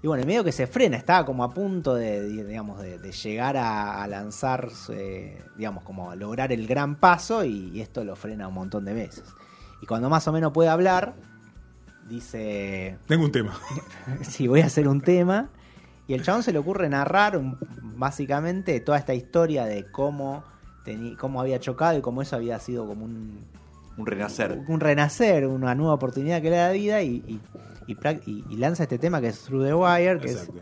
Y 0.04 0.08
bueno, 0.08 0.22
en 0.24 0.28
medio 0.28 0.44
que 0.44 0.52
se 0.52 0.66
frena, 0.66 0.98
estaba 0.98 1.26
como 1.26 1.44
a 1.44 1.54
punto 1.54 1.94
de, 1.94 2.22
de- 2.24 2.46
digamos, 2.46 2.82
de, 2.82 2.98
de 2.98 3.12
llegar 3.12 3.56
a, 3.58 4.02
a 4.02 4.08
lanzar, 4.08 4.70
eh, 4.90 5.44
digamos, 5.58 5.84
como 5.84 6.10
a 6.10 6.16
lograr 6.16 6.52
el 6.52 6.66
gran 6.66 6.96
paso 6.96 7.44
y, 7.44 7.70
y 7.74 7.82
esto 7.82 8.04
lo 8.04 8.16
frena 8.16 8.48
un 8.48 8.54
montón 8.56 8.84
de 8.86 8.94
veces. 8.94 9.26
Y 9.82 9.86
cuando 9.86 10.10
más 10.10 10.28
o 10.28 10.32
menos 10.32 10.54
puede 10.54 10.70
hablar, 10.70 11.14
dice, 12.10 12.98
Tengo 13.08 13.26
un 13.26 13.32
tema. 13.32 13.54
sí, 14.22 14.48
voy 14.48 14.62
a 14.62 14.66
hacer 14.66 14.88
un 14.88 15.02
tema. 15.02 15.50
Y 16.08 16.14
el 16.14 16.24
chabón 16.24 16.44
se 16.44 16.52
le 16.52 16.60
ocurre 16.60 16.90
narrar 16.90 17.38
un- 17.38 17.58
básicamente 17.96 18.80
toda 18.82 18.98
esta 18.98 19.14
historia 19.14 19.66
de 19.66 19.86
cómo, 19.92 20.44
teni- 20.86 21.16
cómo 21.18 21.40
había 21.40 21.60
chocado 21.60 21.98
y 21.98 22.02
cómo 22.02 22.22
eso 22.22 22.36
había 22.36 22.60
sido 22.60 22.86
como 22.88 23.06
un, 23.06 23.40
Un 23.98 24.06
renacer. 24.06 24.60
un 24.68 24.80
renacer, 24.80 25.48
una 25.48 25.74
nueva 25.76 25.94
oportunidad 25.94 26.42
que 26.42 26.50
le 26.50 26.58
da 26.58 26.72
vida 26.72 27.02
y, 27.02 27.24
y- 27.28 27.40
y 27.88 27.96
prac- 27.96 28.24
y- 28.26 28.44
y 28.50 28.58
lanza 28.58 28.84
este 28.84 28.98
tema 28.98 29.22
que 29.22 29.28
es 29.28 29.40
Through 29.44 29.66
the 29.66 29.74
Wire, 29.74 30.20
que 30.20 30.32
Exacto. 30.32 30.54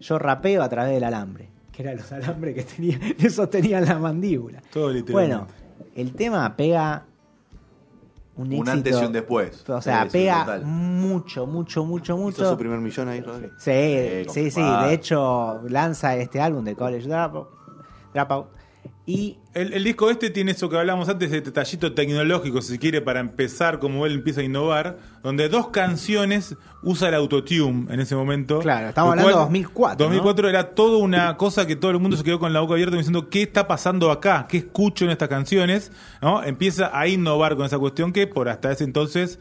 es 0.00 0.06
yo 0.06 0.18
rapeo 0.18 0.62
a 0.62 0.68
través 0.68 0.92
del 0.92 1.04
alambre, 1.04 1.48
que 1.72 1.82
eran 1.82 1.96
los 1.96 2.12
alambres 2.12 2.54
que 2.54 2.64
tenía, 2.64 2.98
le 3.18 3.30
sostenían 3.30 3.86
la 3.86 3.98
mandíbula. 3.98 4.60
Todo 4.72 4.90
literalmente. 4.90 5.12
Bueno, 5.12 5.46
el 5.94 6.12
tema 6.12 6.54
pega 6.56 7.06
un, 8.36 8.68
antes 8.68 9.00
y 9.00 9.04
un 9.04 9.12
después. 9.12 9.68
O 9.68 9.80
sea, 9.80 10.08
pega 10.08 10.44
total. 10.44 10.64
mucho, 10.64 11.46
mucho, 11.46 11.84
mucho, 11.84 12.14
Hizo 12.14 12.22
mucho. 12.22 12.50
su 12.50 12.58
primer 12.58 12.80
millón 12.80 13.08
ahí, 13.08 13.20
Rodri. 13.20 13.50
Sí, 13.58 14.24
sí, 14.28 14.50
sí. 14.50 14.62
De 14.62 14.92
hecho, 14.92 15.60
lanza 15.68 16.16
este 16.16 16.40
álbum 16.40 16.64
de 16.64 16.74
College 16.74 17.08
Dropout. 17.08 17.48
Dropout 18.12 18.48
y 19.06 19.36
El, 19.52 19.74
el 19.74 19.84
disco 19.84 20.08
este 20.10 20.30
tiene 20.30 20.52
eso 20.52 20.68
que 20.70 20.78
hablamos 20.78 21.08
antes, 21.08 21.30
de 21.30 21.40
detallito 21.42 21.92
tecnológico, 21.92 22.62
si 22.62 22.78
quiere, 22.78 23.00
para 23.02 23.20
empezar, 23.20 23.78
como 23.78 24.06
él 24.06 24.14
empieza 24.14 24.40
a 24.40 24.44
innovar, 24.44 24.96
donde 25.22 25.48
dos 25.50 25.68
canciones 25.68 26.56
usa 26.82 27.08
el 27.08 27.14
autotune 27.14 27.92
en 27.92 28.00
ese 28.00 28.16
momento. 28.16 28.60
Claro, 28.60 28.88
estamos 28.88 29.10
hablando 29.10 29.30
de 29.30 29.36
2004, 29.36 30.04
2004 30.06 30.48
era 30.48 30.74
toda 30.74 30.98
una 30.98 31.36
cosa 31.36 31.66
que 31.66 31.76
todo 31.76 31.90
el 31.90 31.98
mundo 31.98 32.16
se 32.16 32.24
quedó 32.24 32.38
con 32.38 32.52
la 32.52 32.60
boca 32.60 32.74
abierta 32.74 32.96
diciendo, 32.96 33.28
¿qué 33.28 33.42
está 33.42 33.68
pasando 33.68 34.10
acá? 34.10 34.46
¿Qué 34.48 34.56
escucho 34.58 35.04
en 35.04 35.10
estas 35.10 35.28
canciones? 35.28 35.92
¿No? 36.22 36.42
Empieza 36.42 36.90
a 36.98 37.06
innovar 37.06 37.56
con 37.56 37.66
esa 37.66 37.78
cuestión 37.78 38.12
que 38.12 38.26
por 38.26 38.48
hasta 38.48 38.72
ese 38.72 38.84
entonces 38.84 39.38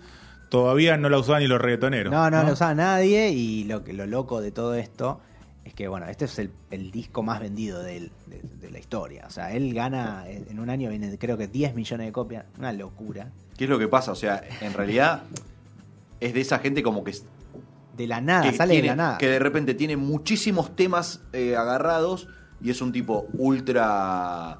todavía 0.49 0.97
no 0.97 1.09
la 1.09 1.17
usaban 1.17 1.41
ni 1.41 1.47
los 1.47 1.59
reggaetoneros. 1.61 2.11
no, 2.13 2.29
no, 2.29 2.43
lo 2.43 2.53
usaba 2.53 2.75
nadie. 2.75 3.29
Y 3.31 3.63
lo, 3.63 3.83
que- 3.83 3.93
lo 3.93 4.05
loco 4.05 4.39
de 4.41 4.51
todo 4.51 4.75
esto 4.75 5.19
es 5.65 5.73
que, 5.73 5.87
bueno, 5.87 6.05
este 6.07 6.25
es 6.25 6.37
el, 6.39 6.51
el 6.71 6.91
disco 6.91 7.23
más 7.23 7.39
vendido 7.39 7.81
de, 7.81 7.97
él, 7.97 8.11
de, 8.27 8.41
de 8.59 8.69
la 8.71 8.79
historia. 8.79 9.23
O 9.27 9.29
sea, 9.29 9.53
él 9.53 9.73
gana 9.73 10.25
en 10.27 10.59
un 10.59 10.69
año, 10.69 10.89
viene 10.89 11.17
creo 11.17 11.37
que 11.37 11.47
10 11.47 11.73
millones 11.75 12.07
de 12.07 12.11
copias. 12.11 12.45
Una 12.59 12.73
locura. 12.73 13.31
¿Qué 13.57 13.63
es 13.65 13.69
lo 13.69 13.79
que 13.79 13.87
pasa? 13.87 14.11
O 14.11 14.15
sea, 14.15 14.43
en 14.61 14.73
realidad 14.73 15.23
es 16.19 16.33
de 16.33 16.41
esa 16.41 16.59
gente 16.59 16.83
como 16.83 17.03
que, 17.03 17.13
De 17.95 18.07
la 18.07 18.19
nada, 18.21 18.43
que 18.49 18.55
sale 18.57 18.73
tiene- 18.73 18.89
de 18.89 18.95
la 18.95 19.03
nada. 19.03 19.17
que 19.17 19.27
de 19.27 19.39
repente 19.39 19.73
tiene 19.73 19.95
muchísimos 19.97 20.75
temas 20.75 21.21
eh, 21.33 21.55
agarrados 21.55 22.27
y 22.61 22.69
es 22.69 22.81
un 22.81 22.91
tipo 22.91 23.27
ultra 23.33 24.59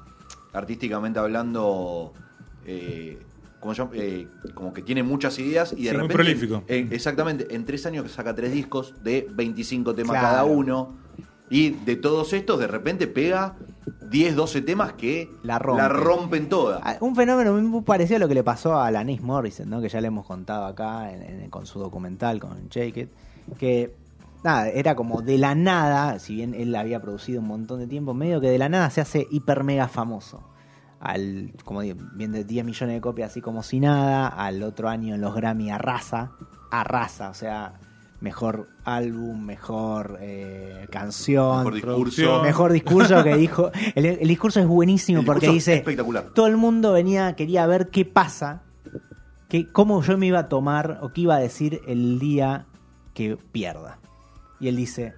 artísticamente 0.52 1.18
hablando 1.18 2.12
eh, 2.66 3.18
Eh, 3.94 4.28
como 4.54 4.72
que 4.74 4.82
tiene 4.82 5.02
muchas 5.02 5.38
ideas 5.38 5.72
y 5.72 5.84
de 5.84 5.90
Sí, 5.90 5.96
muy 5.96 6.08
repente 6.08 6.14
prolífico. 6.14 6.62
en- 6.68 6.92
exactamente 6.92 7.54
en 7.54 7.64
tres 7.64 7.86
años 7.86 8.10
saca 8.12 8.34
tres 8.34 8.52
discos 8.52 8.94
de 9.02 9.26
25 9.34 9.94
temas 9.94 10.10
Claro. 10.12 10.26
cada 10.28 10.44
uno 10.44 10.96
y 11.48 11.70
de 11.70 11.96
todos 11.96 12.32
estos 12.34 12.58
de 12.58 12.66
repente 12.66 13.06
pega 13.06 13.56
10, 14.10 14.36
12 14.36 14.60
temas 14.62 14.92
que 14.92 15.30
La 15.42 15.58
rompe. 15.58 15.88
rompen 15.88 16.48
toda. 16.48 16.80
Ah, 16.82 16.96
Un 17.00 17.16
fenómeno 17.16 17.54
muy 17.54 17.82
parecido 17.82 18.16
a 18.16 18.20
lo 18.20 18.28
que 18.28 18.34
le 18.34 18.44
pasó 18.44 18.74
a 18.74 18.86
Alanis 18.86 19.22
Morissette, 19.22 19.66
¿no? 19.68 19.80
que 19.80 19.88
ya 19.88 20.00
le 20.00 20.08
hemos 20.08 20.26
contado 20.26 20.66
acá 20.66 21.12
en- 21.12 21.22
en- 21.44 21.50
con 21.50 21.66
su 21.66 21.78
documental, 21.78 22.40
con 22.40 22.68
Shake 22.68 22.96
It, 22.98 23.08
que 23.58 23.94
nada, 24.42 24.68
era 24.68 24.94
como 24.94 25.22
de 25.22 25.38
la 25.38 25.54
nada, 25.54 26.18
si 26.18 26.34
bien 26.36 26.54
él 26.54 26.74
había 26.76 27.00
producido 27.00 27.40
un 27.40 27.46
montón 27.48 27.78
de 27.80 27.86
tiempo, 27.86 28.12
medio 28.14 28.40
que 28.40 28.48
de 28.50 28.58
la 28.58 28.68
nada 28.68 28.90
se 28.90 29.00
hace 29.00 29.26
hiper 29.30 29.64
mega 29.64 29.88
famoso. 29.88 30.42
Al, 31.04 31.52
como 31.64 31.80
vende 32.14 32.44
10 32.44 32.64
millones 32.64 32.96
de 32.96 33.00
copias 33.02 33.30
así 33.30 33.42
como 33.42 33.62
si 33.62 33.78
nada, 33.78 34.26
al 34.26 34.62
otro 34.62 34.88
año 34.88 35.14
en 35.14 35.20
los 35.20 35.34
Grammy 35.34 35.70
arrasa, 35.70 36.32
arrasa, 36.70 37.28
o 37.28 37.34
sea, 37.34 37.74
mejor 38.20 38.68
álbum, 38.84 39.44
mejor 39.44 40.16
eh, 40.22 40.86
canción, 40.90 41.58
Mejor 41.58 41.74
discurso. 41.74 42.42
mejor 42.42 42.72
discurso 42.72 43.22
que 43.22 43.36
dijo. 43.36 43.70
El, 43.94 44.06
el 44.06 44.26
discurso 44.28 44.60
es 44.60 44.66
buenísimo 44.66 45.20
El 45.20 45.26
porque 45.26 45.50
dice: 45.50 45.74
espectacular. 45.74 46.30
Todo 46.34 46.46
el 46.46 46.56
mundo 46.56 46.92
venía, 46.92 47.36
quería 47.36 47.66
ver 47.66 47.90
qué 47.90 48.06
pasa, 48.06 48.62
que, 49.50 49.70
cómo 49.70 50.02
yo 50.02 50.16
me 50.16 50.26
iba 50.26 50.38
a 50.38 50.48
tomar 50.48 51.00
o 51.02 51.12
qué 51.12 51.20
iba 51.20 51.36
a 51.36 51.38
decir 51.38 51.82
el 51.86 52.18
día 52.18 52.64
que 53.12 53.36
pierda. 53.52 53.98
Y 54.58 54.68
él 54.68 54.76
dice: 54.76 55.12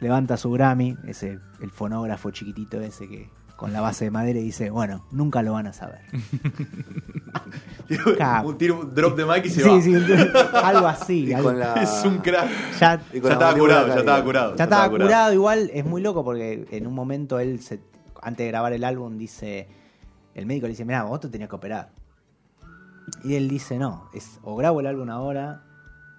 Levanta 0.00 0.36
su 0.36 0.50
Grammy, 0.50 0.96
ese, 1.06 1.38
el 1.60 1.70
fonógrafo 1.70 2.32
chiquitito 2.32 2.80
ese 2.80 3.06
que 3.06 3.30
con 3.60 3.72
la 3.74 3.80
base 3.82 4.06
de 4.06 4.10
madera 4.10 4.38
y 4.40 4.42
dice: 4.42 4.70
Bueno, 4.70 5.04
nunca 5.12 5.42
lo 5.42 5.52
van 5.52 5.66
a 5.68 5.72
saber. 5.72 6.00
Un 8.44 8.56
tiro, 8.56 8.80
un 8.80 8.94
drop 8.94 9.16
de 9.16 9.24
mic 9.26 9.44
y 9.46 9.50
se 9.50 9.62
Sí, 9.62 9.68
va. 9.68 9.82
sí, 9.82 9.94
algo 10.62 10.86
así. 10.86 11.24
Y 11.26 11.32
algo- 11.32 11.52
la- 11.52 11.74
Es 11.82 12.02
un 12.04 12.18
crack. 12.18 12.48
Ya, 12.78 13.00
Ya 13.12 13.32
estaba 13.32 13.54
curado, 13.54 13.88
ya 13.88 13.94
estaba 13.96 14.24
curado. 14.24 14.56
ya 14.56 14.64
estaba 14.64 14.88
curado. 14.88 15.32
igual, 15.34 15.70
es 15.74 15.84
muy 15.84 16.00
loco 16.00 16.24
porque 16.24 16.66
en 16.70 16.86
un 16.86 16.94
momento 16.94 17.38
él, 17.40 17.60
se- 17.60 17.80
antes 18.22 18.44
de 18.44 18.48
grabar 18.48 18.72
el 18.72 18.84
álbum, 18.84 19.18
dice, 19.18 19.68
el 20.34 20.46
médico 20.46 20.66
le 20.66 20.70
dice, 20.70 20.84
mira, 20.84 21.02
vos 21.02 21.20
te 21.20 21.28
tenías 21.28 21.50
que 21.50 21.56
operar. 21.56 21.90
Y 23.24 23.34
él 23.34 23.48
dice, 23.48 23.76
no, 23.78 24.08
es 24.14 24.38
o 24.42 24.54
grabo 24.56 24.78
el 24.80 24.86
álbum 24.86 25.10
ahora 25.10 25.62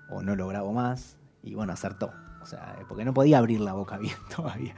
o 0.09 0.21
no 0.21 0.35
lo 0.35 0.47
grabo 0.49 0.73
más. 0.73 1.15
Y 1.41 1.55
bueno, 1.55 1.71
acertó. 1.73 2.11
O 2.41 2.45
sea, 2.45 2.77
porque 2.87 3.05
no 3.05 3.13
podía 3.13 3.37
abrir 3.37 3.59
la 3.61 3.73
boca 3.73 3.97
bien 3.99 4.15
todavía. 4.35 4.73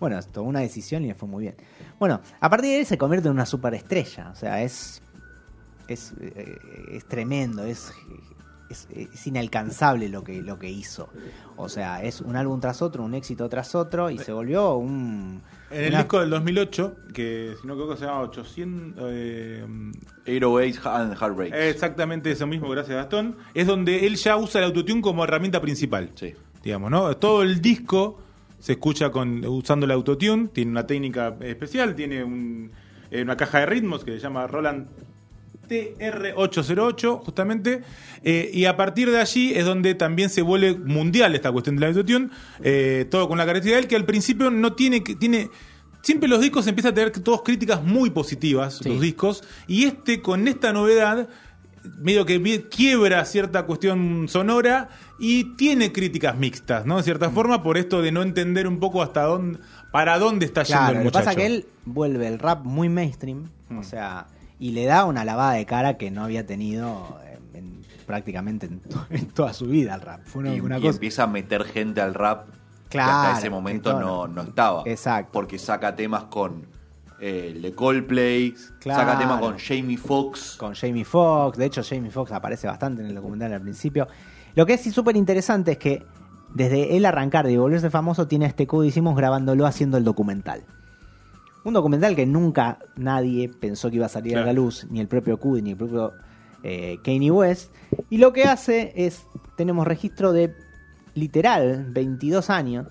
Bueno, 0.00 0.20
tomó 0.32 0.48
una 0.48 0.60
decisión 0.60 1.04
y 1.04 1.08
le 1.08 1.14
fue 1.14 1.28
muy 1.28 1.42
bien. 1.44 1.56
Bueno, 1.98 2.20
a 2.40 2.48
partir 2.50 2.70
de 2.70 2.80
él 2.80 2.86
se 2.86 2.96
convierte 2.98 3.28
en 3.28 3.34
una 3.34 3.46
superestrella. 3.46 4.30
O 4.30 4.34
sea, 4.36 4.62
es. 4.62 5.02
Es, 5.88 6.12
eh, 6.20 6.58
es 6.92 7.06
tremendo, 7.08 7.64
es, 7.64 7.90
es, 8.68 8.86
es 8.94 9.26
inalcanzable 9.26 10.10
lo 10.10 10.22
que, 10.22 10.42
lo 10.42 10.58
que 10.58 10.68
hizo. 10.68 11.08
O 11.56 11.70
sea, 11.70 12.02
es 12.02 12.20
un 12.20 12.36
álbum 12.36 12.60
tras 12.60 12.82
otro, 12.82 13.02
un 13.04 13.14
éxito 13.14 13.48
tras 13.48 13.74
otro, 13.74 14.10
y 14.10 14.18
se 14.18 14.30
volvió 14.32 14.74
un. 14.76 15.40
En 15.70 15.84
el 15.84 15.88
una- 15.88 15.98
disco 16.00 16.20
del 16.20 16.28
2008, 16.28 16.96
que 17.14 17.54
si 17.60 17.66
no 17.66 17.74
creo 17.74 17.88
que 17.88 17.96
se 17.96 18.04
llama 18.04 18.20
800... 18.20 19.02
eh, 19.10 19.64
808 20.26 20.90
and 20.90 21.14
Heartbreak. 21.18 21.54
exactamente 21.54 22.30
eso 22.30 22.46
mismo, 22.46 22.68
gracias 22.68 22.94
Gastón, 22.96 23.36
es 23.54 23.66
donde 23.66 24.06
él 24.06 24.16
ya 24.16 24.36
usa 24.36 24.60
el 24.60 24.66
autotune 24.66 25.00
como 25.00 25.24
herramienta 25.24 25.60
principal. 25.62 26.10
Sí. 26.16 26.34
Digamos, 26.64 26.90
¿no? 26.90 27.16
Todo 27.16 27.42
el 27.42 27.60
disco 27.60 28.20
se 28.60 28.72
escucha 28.72 29.10
con 29.10 29.44
usando 29.46 29.86
el 29.86 29.92
autotune, 29.92 30.48
tiene 30.48 30.70
una 30.70 30.86
técnica 30.86 31.36
especial, 31.40 31.94
tiene 31.94 32.24
un- 32.24 32.70
eh, 33.10 33.22
una 33.22 33.36
caja 33.36 33.60
de 33.60 33.66
ritmos 33.66 34.04
que 34.04 34.12
se 34.12 34.18
llama 34.18 34.46
Roland 34.46 34.86
TR808, 35.68 37.18
justamente, 37.24 37.82
eh, 38.24 38.50
y 38.52 38.64
a 38.64 38.76
partir 38.76 39.10
de 39.10 39.18
allí 39.20 39.52
es 39.54 39.64
donde 39.64 39.94
también 39.94 40.30
se 40.30 40.42
vuelve 40.42 40.74
mundial 40.78 41.34
esta 41.34 41.52
cuestión 41.52 41.76
del 41.76 41.90
autotune, 41.90 42.30
eh, 42.62 43.06
todo 43.10 43.28
con 43.28 43.38
la 43.38 43.44
característica 43.44 43.76
de 43.76 43.82
él, 43.82 43.88
que 43.88 43.96
al 43.96 44.04
principio 44.04 44.50
no 44.50 44.74
tiene, 44.74 45.02
que 45.02 45.14
tiene 45.14 45.48
Siempre 46.00 46.28
los 46.28 46.40
discos 46.40 46.64
empiezan 46.68 46.92
a 46.92 46.94
tener 46.94 47.10
todos 47.10 47.42
críticas 47.42 47.82
muy 47.82 48.10
positivas, 48.10 48.78
Sí. 48.82 48.88
los 48.88 49.00
discos, 49.00 49.42
y 49.66 49.84
este 49.84 50.22
con 50.22 50.46
esta 50.46 50.72
novedad 50.72 51.28
medio 51.98 52.24
que 52.26 52.68
quiebra 52.68 53.24
cierta 53.24 53.64
cuestión 53.64 54.26
sonora 54.28 54.88
y 55.18 55.56
tiene 55.56 55.92
críticas 55.92 56.36
mixtas, 56.36 56.86
¿no? 56.86 56.96
De 56.96 57.02
Mm. 57.02 57.04
cierta 57.04 57.30
forma, 57.30 57.62
por 57.62 57.76
esto 57.78 58.02
de 58.02 58.12
no 58.12 58.22
entender 58.22 58.66
un 58.68 58.78
poco 58.80 59.02
hasta 59.02 59.22
dónde, 59.22 59.58
para 59.92 60.18
dónde 60.18 60.46
está 60.46 60.62
yendo 60.62 60.78
Claro, 60.80 60.88
el 60.90 60.94
lo 60.94 61.00
que 61.00 61.04
muchacho. 61.18 61.24
pasa 61.24 61.30
es 61.32 61.36
que 61.36 61.46
él 61.46 61.66
vuelve 61.84 62.26
el 62.28 62.38
rap 62.38 62.64
muy 62.64 62.88
mainstream, 62.88 63.48
Mm. 63.70 63.78
o 63.78 63.82
sea, 63.82 64.26
y 64.58 64.72
le 64.72 64.84
da 64.86 65.04
una 65.04 65.24
lavada 65.24 65.52
de 65.52 65.66
cara 65.66 65.96
que 65.96 66.10
no 66.10 66.24
había 66.24 66.46
tenido 66.46 67.18
en- 67.54 67.56
en- 67.58 67.82
prácticamente 68.06 68.66
en, 68.66 68.80
to- 68.80 69.06
en 69.10 69.26
toda 69.28 69.52
su 69.52 69.66
vida 69.66 69.94
al 69.94 70.00
rap. 70.00 70.20
Fue 70.24 70.40
una, 70.42 70.54
y, 70.54 70.60
una 70.60 70.78
y 70.78 70.82
cosa. 70.82 70.94
empieza 70.94 71.22
a 71.24 71.26
meter 71.26 71.64
gente 71.64 72.00
al 72.00 72.14
rap 72.14 72.48
Claro, 72.88 73.10
que 73.10 73.26
hasta 73.28 73.38
ese 73.40 73.50
momento 73.50 74.00
no, 74.00 74.26
no 74.28 74.42
estaba. 74.42 74.82
Exacto. 74.86 75.30
Porque 75.32 75.58
saca 75.58 75.94
temas 75.94 76.24
con 76.24 76.66
eh, 77.20 77.52
el 77.54 77.62
de 77.62 77.74
Coldplay, 77.74 78.54
Claro. 78.80 79.00
saca 79.00 79.18
temas 79.18 79.40
con 79.40 79.58
Jamie 79.58 79.96
Foxx. 79.96 80.56
con 80.56 80.74
Jamie 80.74 81.04
Foxx. 81.04 81.58
De 81.58 81.66
hecho, 81.66 81.82
Jamie 81.82 82.10
Foxx 82.10 82.32
aparece 82.32 82.66
bastante 82.66 83.02
en 83.02 83.08
el 83.08 83.14
documental 83.14 83.52
al 83.52 83.60
principio. 83.60 84.06
Lo 84.54 84.66
que 84.66 84.74
es 84.74 84.80
sí 84.80 84.90
súper 84.90 85.16
interesante 85.16 85.72
es 85.72 85.78
que 85.78 86.04
desde 86.54 86.96
él 86.96 87.04
arrancar 87.04 87.46
de 87.46 87.58
volverse 87.58 87.90
famoso, 87.90 88.26
tiene 88.26 88.46
este 88.46 88.66
Q, 88.66 88.84
hicimos 88.84 89.16
grabándolo 89.16 89.66
haciendo 89.66 89.96
el 89.98 90.04
documental. 90.04 90.64
Un 91.64 91.74
documental 91.74 92.16
que 92.16 92.24
nunca 92.24 92.78
nadie 92.96 93.48
pensó 93.48 93.90
que 93.90 93.96
iba 93.96 94.06
a 94.06 94.08
salir 94.08 94.38
a 94.38 94.44
la 94.44 94.52
luz, 94.52 94.86
ni 94.90 95.00
el 95.00 95.08
propio 95.08 95.38
Q, 95.38 95.60
ni 95.60 95.72
el 95.72 95.76
propio 95.76 96.12
eh, 96.62 96.98
Kanye 97.04 97.30
West. 97.30 97.74
Y 98.08 98.18
lo 98.18 98.32
que 98.32 98.44
hace 98.44 98.92
es, 98.96 99.26
tenemos 99.56 99.86
registro 99.86 100.32
de 100.32 100.54
literal 101.14 101.86
22 101.90 102.48
años 102.48 102.86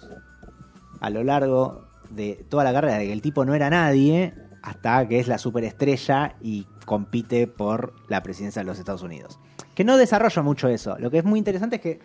a 1.00 1.10
lo 1.10 1.24
largo 1.24 1.87
de 2.10 2.46
toda 2.50 2.64
la 2.64 2.74
carrera, 2.74 2.98
de 2.98 3.08
que 3.08 3.14
el 3.14 3.22
tipo 3.22 3.46
no 3.46 3.54
era 3.54 3.70
nadie, 3.70 4.34
hasta 4.64 5.08
que 5.08 5.20
es 5.20 5.28
la 5.28 5.38
superestrella 5.38 6.36
y 6.42 6.66
compite 6.86 7.48
por 7.48 7.94
la 8.10 8.24
presidencia 8.24 8.62
de 8.62 8.66
los 8.66 8.80
Estados 8.80 9.02
Unidos. 9.04 9.40
Que 9.76 9.84
no 9.84 9.98
desarrolla 9.98 10.42
mucho 10.42 10.68
eso. 10.68 10.98
Lo 11.00 11.12
que 11.12 11.20
es 11.20 11.24
muy 11.24 11.38
interesante 11.40 11.78
es 11.78 11.82
que 11.82 12.00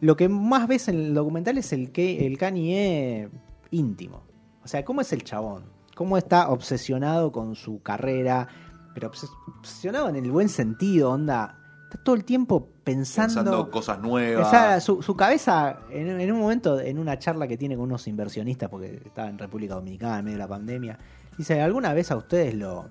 lo 0.00 0.16
que 0.16 0.28
más 0.28 0.68
ves 0.68 0.88
en 0.88 0.96
el 0.96 1.14
documental 1.14 1.58
es 1.58 1.72
el, 1.72 1.90
que, 1.92 2.26
el 2.26 2.38
Kanye 2.38 3.28
íntimo. 3.70 4.22
O 4.62 4.68
sea, 4.68 4.84
cómo 4.84 5.00
es 5.00 5.12
el 5.12 5.24
chabón, 5.24 5.64
cómo 5.94 6.16
está 6.18 6.48
obsesionado 6.50 7.32
con 7.32 7.54
su 7.54 7.82
carrera, 7.82 8.48
pero 8.94 9.10
obses- 9.10 9.30
obsesionado 9.58 10.08
en 10.08 10.16
el 10.16 10.30
buen 10.30 10.48
sentido, 10.48 11.10
onda. 11.10 11.58
Está 11.86 11.98
todo 12.02 12.16
el 12.16 12.24
tiempo 12.24 12.68
pensando, 12.82 13.34
Pensando 13.34 13.70
cosas 13.70 14.00
nuevas. 14.00 14.48
o 14.48 14.50
sea, 14.50 14.80
su, 14.80 15.02
su 15.02 15.14
cabeza, 15.14 15.78
en, 15.90 16.20
en 16.20 16.32
un 16.32 16.40
momento, 16.40 16.80
en 16.80 16.98
una 16.98 17.16
charla 17.18 17.46
que 17.46 17.56
tiene 17.56 17.76
con 17.76 17.84
unos 17.84 18.08
inversionistas, 18.08 18.68
porque 18.68 19.02
estaba 19.04 19.28
en 19.28 19.38
República 19.38 19.74
Dominicana 19.74 20.18
en 20.18 20.24
medio 20.24 20.36
de 20.36 20.42
la 20.42 20.48
pandemia, 20.48 20.98
dice, 21.38 21.60
¿alguna 21.62 21.92
vez 21.92 22.10
a 22.10 22.16
ustedes 22.16 22.54
lo, 22.54 22.88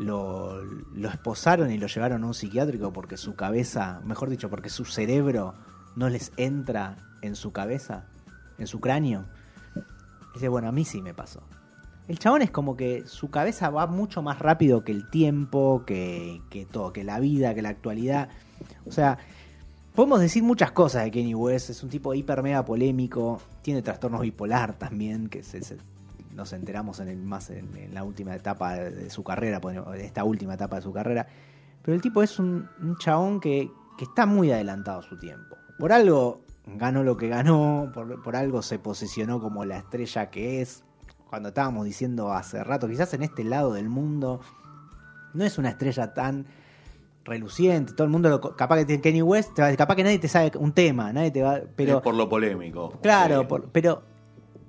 lo, 0.00 0.60
lo 0.64 1.08
esposaron 1.08 1.70
y 1.70 1.78
lo 1.78 1.86
llevaron 1.86 2.24
a 2.24 2.26
un 2.26 2.34
psiquiátrico 2.34 2.92
porque 2.92 3.16
su 3.16 3.36
cabeza, 3.36 4.00
mejor 4.04 4.28
dicho, 4.28 4.50
porque 4.50 4.70
su 4.70 4.84
cerebro 4.84 5.54
no 5.94 6.08
les 6.08 6.32
entra 6.36 6.96
en 7.22 7.36
su 7.36 7.52
cabeza, 7.52 8.06
en 8.58 8.66
su 8.66 8.80
cráneo? 8.80 9.24
Dice, 10.34 10.48
bueno, 10.48 10.68
a 10.68 10.72
mí 10.72 10.84
sí 10.84 11.00
me 11.00 11.14
pasó. 11.14 11.42
El 12.08 12.18
chabón 12.18 12.40
es 12.40 12.50
como 12.50 12.74
que 12.74 13.06
su 13.06 13.30
cabeza 13.30 13.68
va 13.68 13.86
mucho 13.86 14.22
más 14.22 14.38
rápido 14.38 14.82
que 14.82 14.92
el 14.92 15.10
tiempo, 15.10 15.84
que, 15.86 16.40
que 16.48 16.64
todo, 16.64 16.90
que 16.90 17.04
la 17.04 17.20
vida, 17.20 17.54
que 17.54 17.60
la 17.60 17.68
actualidad. 17.68 18.30
O 18.86 18.92
sea, 18.92 19.18
podemos 19.94 20.18
decir 20.18 20.42
muchas 20.42 20.72
cosas 20.72 21.04
de 21.04 21.10
Kenny 21.10 21.34
West. 21.34 21.68
Es 21.68 21.82
un 21.82 21.90
tipo 21.90 22.14
hiper 22.14 22.42
mega 22.42 22.64
polémico. 22.64 23.42
Tiene 23.60 23.82
trastornos 23.82 24.22
bipolar 24.22 24.72
también, 24.78 25.28
que 25.28 25.42
nos 26.34 26.52
enteramos 26.54 26.98
en 27.00 27.26
más 27.26 27.50
en, 27.50 27.92
la 27.92 28.04
última 28.04 28.34
etapa 28.34 28.74
de, 28.74 29.10
su 29.10 29.22
carrera, 29.22 29.60
esta 29.98 30.24
última 30.24 30.54
etapa 30.54 30.76
de 30.76 30.82
su 30.82 30.92
carrera. 30.92 31.26
Pero 31.82 31.94
el 31.94 32.00
tipo 32.00 32.22
es 32.22 32.38
un, 32.38 32.68
un 32.80 32.96
chabón 32.96 33.38
que, 33.38 33.70
que 33.98 34.04
está 34.04 34.24
muy 34.24 34.50
adelantado 34.50 35.00
a 35.00 35.02
su 35.02 35.18
tiempo. 35.18 35.56
Por 35.78 35.92
algo 35.92 36.40
ganó 36.64 37.02
lo 37.02 37.18
que 37.18 37.28
ganó, 37.28 37.90
por, 37.92 38.22
por 38.22 38.34
algo 38.34 38.62
se 38.62 38.78
posicionó 38.78 39.42
como 39.42 39.66
la 39.66 39.76
estrella 39.76 40.30
que 40.30 40.62
es. 40.62 40.84
Cuando 41.28 41.48
estábamos 41.50 41.84
diciendo 41.84 42.32
hace 42.32 42.62
rato, 42.64 42.88
quizás 42.88 43.12
en 43.14 43.22
este 43.22 43.44
lado 43.44 43.72
del 43.74 43.88
mundo 43.88 44.40
no 45.34 45.44
es 45.44 45.58
una 45.58 45.68
estrella 45.70 46.14
tan 46.14 46.46
reluciente, 47.24 47.92
todo 47.92 48.04
el 48.04 48.10
mundo 48.10 48.30
lo, 48.30 48.40
capaz 48.40 48.78
que 48.78 48.84
tiene 48.86 49.02
Kenny 49.02 49.20
West, 49.22 49.52
capaz 49.54 49.94
que 49.94 50.02
nadie 50.04 50.18
te 50.18 50.28
sabe 50.28 50.50
un 50.58 50.72
tema, 50.72 51.12
nadie 51.12 51.30
te 51.30 51.42
va, 51.42 51.60
pero 51.76 51.98
Es 51.98 52.02
por 52.02 52.14
lo 52.14 52.28
polémico. 52.28 52.98
claro, 53.02 53.40
Sí. 53.42 53.46
por- 53.46 53.68
pero 53.70 54.02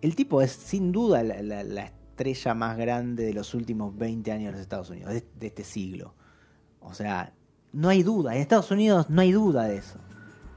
el 0.02 0.16
tipo 0.16 0.42
es 0.42 0.52
sin 0.52 0.92
duda 0.92 1.24
la, 1.24 1.42
la- 1.42 1.64
la 1.64 1.86
estrella 1.86 2.54
más 2.54 2.78
grande 2.78 3.24
de 3.26 3.34
los 3.34 3.54
últimos 3.54 3.96
20 3.98 4.32
años 4.34 4.48
de 4.48 4.52
los 4.52 4.62
Estados 4.62 4.90
Unidos, 4.90 5.14
de, 5.14 5.26
de 5.40 5.48
este 5.48 5.64
siglo. 5.64 6.14
O 6.82 6.94
sea, 6.94 7.32
no 7.72 7.88
hay 7.88 8.04
duda, 8.04 8.36
en 8.36 8.42
Estados 8.42 8.72
Unidos 8.72 9.10
no 9.10 9.22
hay 9.22 9.32
duda 9.32 9.64
de 9.66 9.78
eso. 9.78 9.98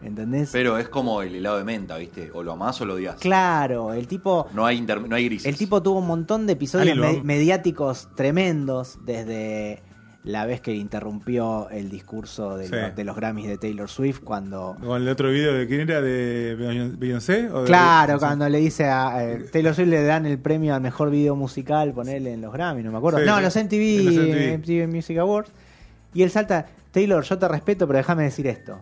¿Entendés? 0.02 0.50
Pero 0.52 0.78
es 0.78 0.88
como 0.88 1.23
el 1.23 1.35
helado 1.35 1.59
de 1.59 1.64
menta, 1.64 1.97
¿viste? 1.97 2.30
O 2.35 2.42
lo 2.42 2.52
amás 2.52 2.80
o 2.80 2.85
lo 2.85 2.94
odias. 2.94 3.16
claro, 3.16 3.92
el 3.92 4.06
tipo 4.09 4.49
No 4.52 4.66
hay, 4.66 4.76
inter- 4.78 5.06
no 5.09 5.14
hay 5.14 5.26
grises. 5.26 5.47
El 5.47 5.56
tipo 5.56 5.82
tuvo 5.82 6.00
un 6.00 6.06
montón 6.06 6.47
de 6.47 6.54
episodios 6.54 6.97
me- 6.99 7.23
mediáticos 7.23 8.09
tremendos, 8.16 8.99
desde 9.04 9.80
la 10.25 10.47
vez 10.47 10.61
que 10.61 10.73
interrumpió 10.75 11.68
el 11.71 11.90
discurso 11.90 12.56
de, 12.56 12.66
Sí. 12.68 12.75
los, 12.76 12.94
de 12.94 13.04
los 13.04 13.16
Grammys 13.16 13.49
de 13.49 13.59
Taylor 13.59 13.88
Swift 13.90 14.21
cuando... 14.23 14.76
Con 14.80 15.02
el 15.02 15.09
otro 15.09 15.30
video 15.30 15.52
de 15.52 15.66
quién 15.66 15.80
era 15.80 16.00
de 16.00 16.54
Beyoncé 16.99 17.50
o 17.50 17.62
de- 17.62 17.66
Claro, 17.66 18.18
cuando 18.21 18.49
le 18.49 18.59
dice 18.59 18.85
a 18.85 19.25
eh, 19.25 19.44
Taylor 19.52 19.75
Swift 19.75 19.88
le 19.88 20.04
dan 20.04 20.25
el 20.26 20.38
premio 20.38 20.75
al 20.76 20.80
mejor 20.80 21.11
video 21.11 21.35
musical, 21.35 21.92
ponerle 21.92 22.35
en 22.35 22.40
los 22.40 22.52
Grammys, 22.52 22.85
no 22.85 22.92
me 22.92 22.99
acuerdo. 22.99 23.18
Sí, 23.18 23.25
no, 23.26 23.40
los 23.40 23.56
MTV, 23.56 23.99
En 23.99 24.04
los 24.06 24.14
MTV. 24.14 24.59
MTV 24.59 24.94
Music 24.94 25.18
Awards. 25.18 25.50
Y 26.14 26.23
él 26.23 26.30
salta, 26.30 26.66
Taylor, 26.92 27.25
yo 27.25 27.38
te 27.38 27.49
respeto, 27.49 27.87
pero 27.88 27.97
déjame 27.97 28.23
decir 28.25 28.47
esto. 28.47 28.78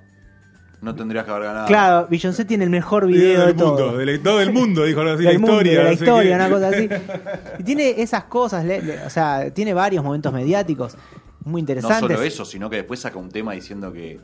No 0.83 0.95
tendrías 0.95 1.25
que 1.27 1.31
haber 1.31 1.45
ganado. 1.45 1.67
Claro, 1.67 2.07
Beyoncé 2.11 2.45
tiene 2.47 2.65
el 2.65 2.71
mejor 2.71 3.07
video, 3.07 3.21
Video 3.23 3.41
de 3.41 3.47
del 3.49 3.57
todo. 3.57 3.71
mundo, 3.87 3.99
de 3.99 4.07
la- 4.07 4.23
todo 4.23 4.41
el 4.41 4.53
mundo, 4.53 4.85
dijo 4.85 5.01
algo 5.01 5.13
así, 5.13 5.25
la 5.25 5.33
mundo, 5.35 5.47
historia. 5.53 5.73
de 5.73 5.79
la 5.79 5.85
no 5.85 5.93
historia, 5.93 6.31
qué. 6.31 6.35
una 6.35 6.51
cosa 6.51 6.69
así. 6.69 6.89
Y 7.59 7.63
tiene 7.65 8.01
esas 8.03 8.25
cosas, 8.25 8.65
le- 8.65 8.81
le- 8.83 9.05
o 9.05 9.11
sea, 9.11 9.51
tiene 9.53 9.75
varios 9.75 10.03
momentos 10.03 10.33
mediáticos 10.33 10.97
muy 11.45 11.53
No 11.53 11.59
interesantes. 11.61 12.01
solo 12.17 12.23
eso, 12.23 12.45
sino 12.45 12.71
que 12.71 12.77
después 12.77 13.01
saca 13.01 13.19
un 13.19 13.29
tema 13.31 13.53
diciendo 13.53 13.93
que 13.93 14.21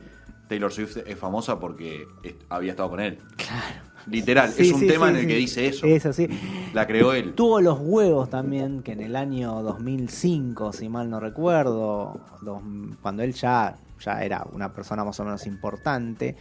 Taylor 0.47 0.71
Swift 0.71 0.97
es 1.05 1.17
famosa 1.17 1.59
porque 1.59 2.07
est- 2.23 2.41
había 2.49 2.71
estado 2.71 2.89
con 2.89 3.01
él. 3.01 3.19
Claro. 3.35 3.85
Literal, 4.09 4.49
Sí, 4.49 4.69
es 4.69 4.73
un 4.73 4.79
sí, 4.79 4.87
tema 4.87 5.07
sí, 5.07 5.09
en 5.11 5.15
el 5.17 5.21
sí. 5.23 5.27
que 5.27 5.35
dice 5.35 5.67
eso. 5.67 5.85
Eso 5.85 6.13
sí. 6.13 6.27
La 6.73 6.87
creó 6.87 7.11
él. 7.13 7.33
Tuvo 7.33 7.59
los 7.59 7.77
huevos 7.81 8.29
también, 8.29 8.81
que 8.81 8.93
en 8.93 9.01
el 9.01 9.15
año 9.17 9.61
2005, 9.61 10.71
si 10.73 10.87
mal 10.89 11.09
no 11.09 11.19
recuerdo, 11.19 12.19
dos- 12.41 12.61
cuando 13.01 13.23
él 13.23 13.33
ya, 13.33 13.75
ya 13.99 14.23
era 14.23 14.45
una 14.51 14.73
persona 14.73 15.03
más 15.03 15.19
o 15.19 15.25
menos 15.25 15.45
importante, 15.47 16.35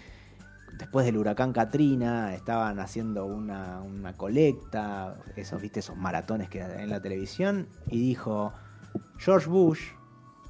después 0.79 1.07
del 1.07 1.17
huracán 1.17 1.53
Katrina, 1.53 2.35
estaban 2.35 2.79
haciendo 2.81 3.25
una, 3.27 3.81
una 3.81 4.13
colecta, 4.15 5.17
esos, 5.37 5.61
viste, 5.61 5.81
esos 5.81 5.97
maratones 5.97 6.49
que 6.49 6.61
en 6.61 6.91
la 6.91 7.01
televisión, 7.01 7.69
y 7.89 8.01
dijo, 8.01 8.53
George 9.19 9.49
Bush 9.49 9.81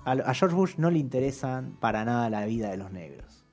a, 0.07 0.35
George 0.35 0.55
Bush 0.55 0.75
no 0.77 0.91
le 0.91 1.01
interesan 1.01 1.77
para 1.81 2.05
nada 2.05 2.31
la 2.31 2.47
vida 2.47 2.71
de 2.71 2.77
los 2.77 2.93
negros. 2.93 3.45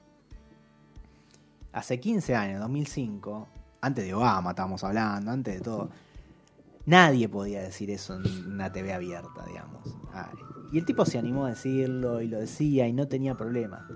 Hace 1.71 1.99
15 1.99 2.35
años, 2.35 2.59
2005, 2.61 3.47
antes 3.81 4.05
de 4.05 4.13
Obama 4.13 4.51
estábamos 4.51 4.83
hablando, 4.83 5.31
antes 5.31 5.55
de 5.55 5.61
todo, 5.61 5.89
nadie 6.85 7.27
podía 7.27 7.61
decir 7.61 7.89
eso 7.89 8.15
en 8.15 8.53
una 8.53 8.71
TV 8.71 8.93
abierta, 8.93 9.43
digamos. 9.47 9.81
Y 10.73 10.79
el 10.79 10.85
tipo 10.85 11.05
se 11.05 11.19
animó 11.19 11.45
a 11.45 11.49
decirlo 11.49 12.19
y 12.21 12.27
lo 12.27 12.39
decía 12.39 12.87
y 12.87 12.93
no 12.93 13.07
tenía 13.07 13.35
problema. 13.35 13.87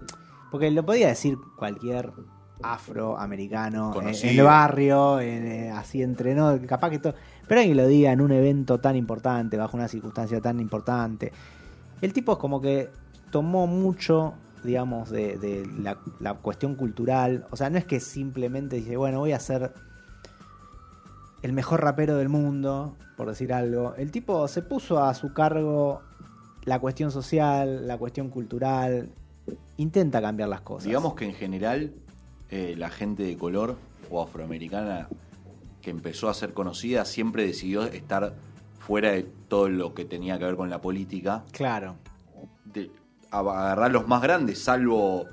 Porque 0.52 0.70
lo 0.70 0.86
podía 0.86 1.08
decir 1.08 1.36
cualquier 1.58 2.14
afroamericano 2.62 3.78
en, 3.78 4.02
en 4.04 4.08
el 4.10 4.14
Conocido. 4.14 4.46
barrio, 4.46 5.20
en, 5.20 5.48
eh, 5.48 5.72
así 5.72 6.04
entre 6.04 6.36
no, 6.36 6.56
capaz 6.68 6.92
que 6.92 7.00
todo. 7.00 7.16
Pero 7.48 7.62
alguien 7.62 7.78
lo 7.78 7.88
diga 7.88 8.12
en 8.12 8.22
un 8.22 8.32
evento 8.32 8.80
tan 8.80 8.96
importante, 8.96 9.58
bajo 9.58 9.76
una 9.76 9.88
circunstancia 9.88 10.40
tan 10.40 10.60
importante. 10.60 11.32
El 12.02 12.14
tipo 12.14 12.34
es 12.34 12.38
como 12.38 12.62
que 12.62 12.90
tomó 13.32 13.66
mucho, 13.66 14.36
digamos, 14.64 15.10
de, 15.10 15.38
de 15.40 15.68
la, 15.80 15.98
la 16.20 16.36
cuestión 16.36 16.76
cultural. 16.76 17.48
O 17.50 17.56
sea, 17.58 17.72
no 17.72 17.80
es 17.80 17.86
que 17.86 18.00
simplemente 18.00 18.76
dice, 18.76 18.98
bueno, 18.98 19.18
voy 19.20 19.32
a 19.32 19.40
ser 19.40 19.74
el 21.42 21.54
mejor 21.54 21.82
rapero 21.82 22.18
del 22.18 22.30
mundo, 22.30 22.96
por 23.16 23.28
decir 23.28 23.52
algo. 23.52 23.96
El 23.98 24.12
tipo 24.12 24.48
se 24.48 24.62
puso 24.62 25.04
a 25.04 25.14
su 25.16 25.34
cargo 25.34 26.02
la 26.68 26.80
cuestión 26.80 27.10
social, 27.12 27.88
la 27.88 27.98
cuestión 27.98 28.30
cultural. 28.30 29.10
Intenta 29.78 30.22
cambiar 30.22 30.50
las 30.50 30.62
cosas. 30.62 30.86
Digamos 30.86 31.16
que 31.16 31.26
en 31.26 31.34
general 31.34 31.92
eh, 32.52 32.76
la 32.78 32.90
gente 32.90 33.24
de 33.24 33.38
color 33.38 33.78
o 34.10 34.22
afroamericana 34.22 35.08
que 35.82 35.90
empezó 35.90 36.30
a 36.30 36.34
ser 36.34 36.54
conocida 36.54 37.06
siempre 37.06 37.46
decidió 37.46 37.84
estar 37.84 38.34
fuera 38.80 39.12
de 39.12 39.24
todo 39.48 39.70
lo 39.70 39.94
que 39.94 40.04
tenía 40.06 40.38
que 40.38 40.46
ver 40.46 40.56
con 40.56 40.70
la 40.70 40.82
política, 40.82 41.44
Claro. 41.52 41.96
de 42.66 42.92
a- 43.32 43.40
agarrar 43.40 43.92
los 43.92 44.08
más 44.08 44.22
grandes, 44.22 44.62
salvo 44.62 45.26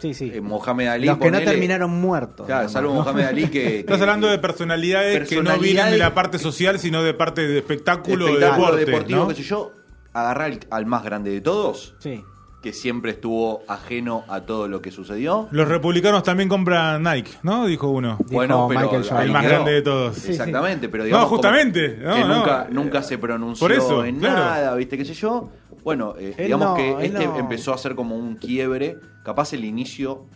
Sí, 0.00 0.14
sí. 0.14 0.30
eh, 0.32 0.40
Mohamed 0.40 0.86
Ali. 0.86 1.06
Los 1.06 1.18
que 1.18 1.30
no 1.30 1.38
terminaron 1.40 1.90
muertos. 1.90 2.46
Claro, 2.46 2.60
digamos, 2.68 2.72
salvo 2.72 2.94
¿no? 2.94 3.00
Mohamed 3.02 3.24
Ali 3.24 3.42
que... 3.48 3.50
que- 3.62 3.78
Estás 3.80 4.00
hablando 4.00 4.28
de 4.28 4.38
personalidades, 4.38 5.28
que 5.28 5.42
no 5.42 5.58
vienen 5.58 5.90
de 5.90 5.98
la 5.98 6.14
parte 6.14 6.38
social, 6.38 6.78
sino 6.78 7.02
de 7.02 7.12
parte 7.14 7.46
de 7.46 7.58
espectáculo, 7.58 8.26
de 8.26 8.32
espectáculo 8.32 8.66
deporte. 8.76 8.84
deportivo, 8.90 9.20
¿no? 9.20 9.28
qué 9.28 9.34
sé 9.34 9.42
yo, 9.42 9.72
agarrar 10.12 10.58
al, 10.70 10.86
más 10.86 11.02
grande 11.04 11.30
de 11.30 11.40
todos, 11.40 11.94
Sí. 11.98 12.22
que 12.62 12.72
siempre 12.72 13.12
estuvo 13.12 13.62
ajeno 13.68 14.24
a 14.28 14.40
todo 14.40 14.66
lo 14.66 14.82
que 14.82 14.90
sucedió. 14.90 15.46
Los 15.52 15.68
republicanos 15.68 16.22
también 16.24 16.48
compran 16.48 17.02
Nike, 17.04 17.30
¿no? 17.44 17.66
Dijo 17.66 17.88
uno. 17.88 18.16
Dijo 18.18 18.32
Bueno, 18.32 18.66
pero 18.68 18.80
Michael 18.80 19.02
Jordan. 19.04 19.22
El 19.26 19.32
más 19.32 19.42
quedó. 19.42 19.50
grande 19.52 19.72
de 19.72 19.82
todos. 19.82 20.16
Sí, 20.16 20.30
Exactamente, 20.32 20.88
pero 20.88 21.04
digamos 21.04 21.24
No, 21.24 21.28
justamente, 21.28 21.96
no, 22.02 22.14
que 22.14 22.20
no. 22.20 22.36
nunca, 22.36 22.66
nunca 22.70 23.02
se 23.04 23.16
pronunció 23.18 23.64
Por 23.64 23.72
eso, 23.72 24.04
en 24.04 24.18
claro. 24.18 24.38
nada, 24.40 24.74
¿viste? 24.74 24.98
¿Qué 24.98 25.04
sé 25.04 25.14
yo? 25.14 25.50
Bueno, 25.84 26.14
eh, 26.18 26.34
digamos 26.36 26.70
no, 26.70 26.74
que 26.74 27.06
este 27.06 27.26
no. 27.26 27.36
empezó 27.38 27.72
a 27.72 27.78
ser 27.78 27.94
como 27.94 28.16
un 28.16 28.34
quiebre, 28.36 28.96
capaz 29.24 29.52
el 29.52 29.64
inicio, 29.64 30.26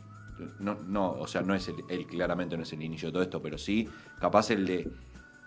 no, 0.60 0.76
no 0.86 1.10
o 1.12 1.26
sea, 1.26 1.42
no 1.42 1.54
es 1.54 1.66
el, 1.68 1.74
él 1.88 2.06
claramente 2.06 2.56
no 2.56 2.62
es 2.62 2.72
el 2.72 2.82
inicio 2.82 3.08
de 3.08 3.12
todo 3.12 3.22
esto, 3.24 3.42
pero 3.42 3.58
sí, 3.58 3.88
capaz 4.20 4.50
el 4.52 4.64
de, 4.66 4.88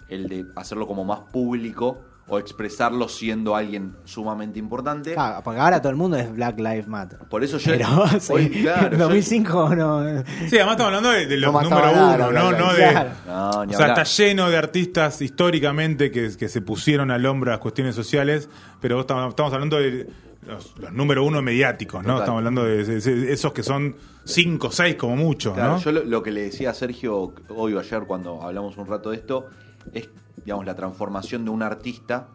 el 0.09 0.27
de 0.27 0.45
hacerlo 0.57 0.85
como 0.87 1.05
más 1.05 1.21
público 1.31 1.99
o 2.27 2.39
expresarlo 2.39 3.07
siendo 3.07 3.55
alguien 3.55 3.95
sumamente 4.03 4.57
importante. 4.57 5.13
Claro, 5.13 5.41
porque 5.43 5.59
ahora 5.59 5.79
todo 5.79 5.91
el 5.91 5.95
mundo 5.95 6.17
es 6.17 6.33
Black 6.33 6.57
Lives 6.57 6.87
Matter. 6.87 7.19
Por 7.29 7.43
eso 7.43 7.59
yo... 7.59 7.71
Pero 7.73 7.87
hoy, 8.33 8.49
sí, 8.51 8.61
claro, 8.63 8.87
en 8.87 8.91
yo- 8.93 8.97
2005 9.05 9.75
no. 9.75 10.03
Sí, 10.49 10.57
además 10.57 10.71
estamos 10.71 10.85
hablando 10.87 11.11
de, 11.11 11.27
de 11.27 11.37
los 11.37 11.53
No 11.53 11.61
número 11.61 11.91
uno, 11.91 12.31
¿no? 12.31 12.51
No 12.51 12.73
de. 12.73 12.93
No, 13.27 13.65
ni 13.65 13.73
o 13.73 13.77
sea, 13.77 13.85
hablar. 13.87 13.99
está 13.99 14.03
lleno 14.03 14.49
de 14.49 14.57
artistas 14.57 15.21
históricamente 15.21 16.09
que, 16.09 16.35
que 16.35 16.49
se 16.49 16.61
pusieron 16.61 17.11
al 17.11 17.23
hombro 17.27 17.51
las 17.51 17.59
cuestiones 17.59 17.93
sociales, 17.95 18.49
pero 18.81 18.95
vos 18.95 19.03
estamos, 19.03 19.29
estamos 19.29 19.53
hablando 19.53 19.77
de 19.77 20.07
los, 20.47 20.75
los 20.79 20.91
número 20.93 21.23
uno 21.23 21.43
mediáticos, 21.43 22.01
¿no? 22.03 22.13
Total. 22.13 22.19
Estamos 22.21 22.39
hablando 22.39 22.63
de, 22.63 22.83
de- 22.85 22.99
de 23.01 23.33
esos 23.33 23.53
que 23.53 23.61
son 23.61 23.95
cinco, 24.23 24.71
seis 24.71 24.95
como 24.95 25.15
mucho, 25.15 25.53
Claro, 25.53 25.73
¿no? 25.73 25.79
yo 25.79 25.91
lo, 25.91 26.03
lo 26.03 26.23
que 26.23 26.31
le 26.31 26.41
decía 26.41 26.71
a 26.71 26.73
Sergio 26.73 27.33
hoy 27.49 27.73
o 27.73 27.79
ayer 27.79 28.01
cuando 28.07 28.41
hablamos 28.41 28.75
un 28.77 28.87
rato 28.87 29.11
de 29.11 29.17
esto 29.17 29.45
es, 29.93 30.09
digamos, 30.43 30.65
la 30.65 30.75
transformación 30.75 31.45
de 31.45 31.51
un 31.51 31.63
artista 31.63 32.29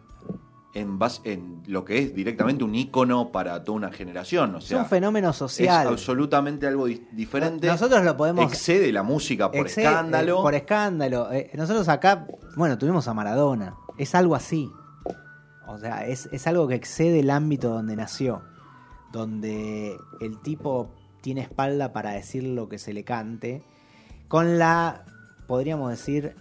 en, 0.73 0.97
base, 0.99 1.21
en 1.33 1.63
lo 1.67 1.83
que 1.83 1.97
es 1.99 2.15
directamente 2.15 2.63
un 2.63 2.73
ícono 2.75 3.31
para 3.31 3.63
toda 3.63 3.75
una 3.77 3.91
generación. 3.91 4.55
O 4.55 4.59
Es 4.59 4.71
un 4.71 4.85
fenómeno 4.85 5.31
es 5.31 5.35
social. 5.35 5.87
absolutamente 5.87 6.65
algo 6.65 6.85
di- 6.85 7.05
diferente. 7.11 7.67
Nosotros 7.67 8.03
lo 8.05 8.15
podemos. 8.15 8.45
Excede 8.51 8.91
la 8.93 9.03
música 9.03 9.51
por 9.51 9.67
Excede- 9.67 9.85
escándalo. 9.87 10.39
eh, 10.39 10.41
por 10.41 10.55
escándalo. 10.55 11.31
Eh, 11.31 11.51
nosotros 11.55 11.87
acá, 11.89 12.25
bueno, 12.55 12.77
tuvimos 12.77 13.07
a 13.09 13.13
Maradona. 13.13 13.75
Es 13.97 14.15
algo 14.15 14.33
así. 14.35 14.69
O 15.67 15.77
sea, 15.77 16.05
es, 16.07 16.27
es 16.31 16.47
algo 16.47 16.67
que 16.67 16.75
excede 16.75 17.19
el 17.19 17.29
ámbito 17.29 17.69
donde 17.69 17.95
nació. 17.97 18.41
Donde 19.11 19.97
el 20.21 20.39
tipo 20.41 20.93
tiene 21.21 21.41
espalda 21.41 21.91
para 21.93 22.11
decir 22.11 22.43
lo 22.43 22.69
que 22.69 22.77
se 22.77 22.93
le 22.93 23.03
cante. 23.03 23.61
Con 24.29 24.57
la, 24.57 25.03
podríamos 25.47 25.89
decir, 25.91 26.35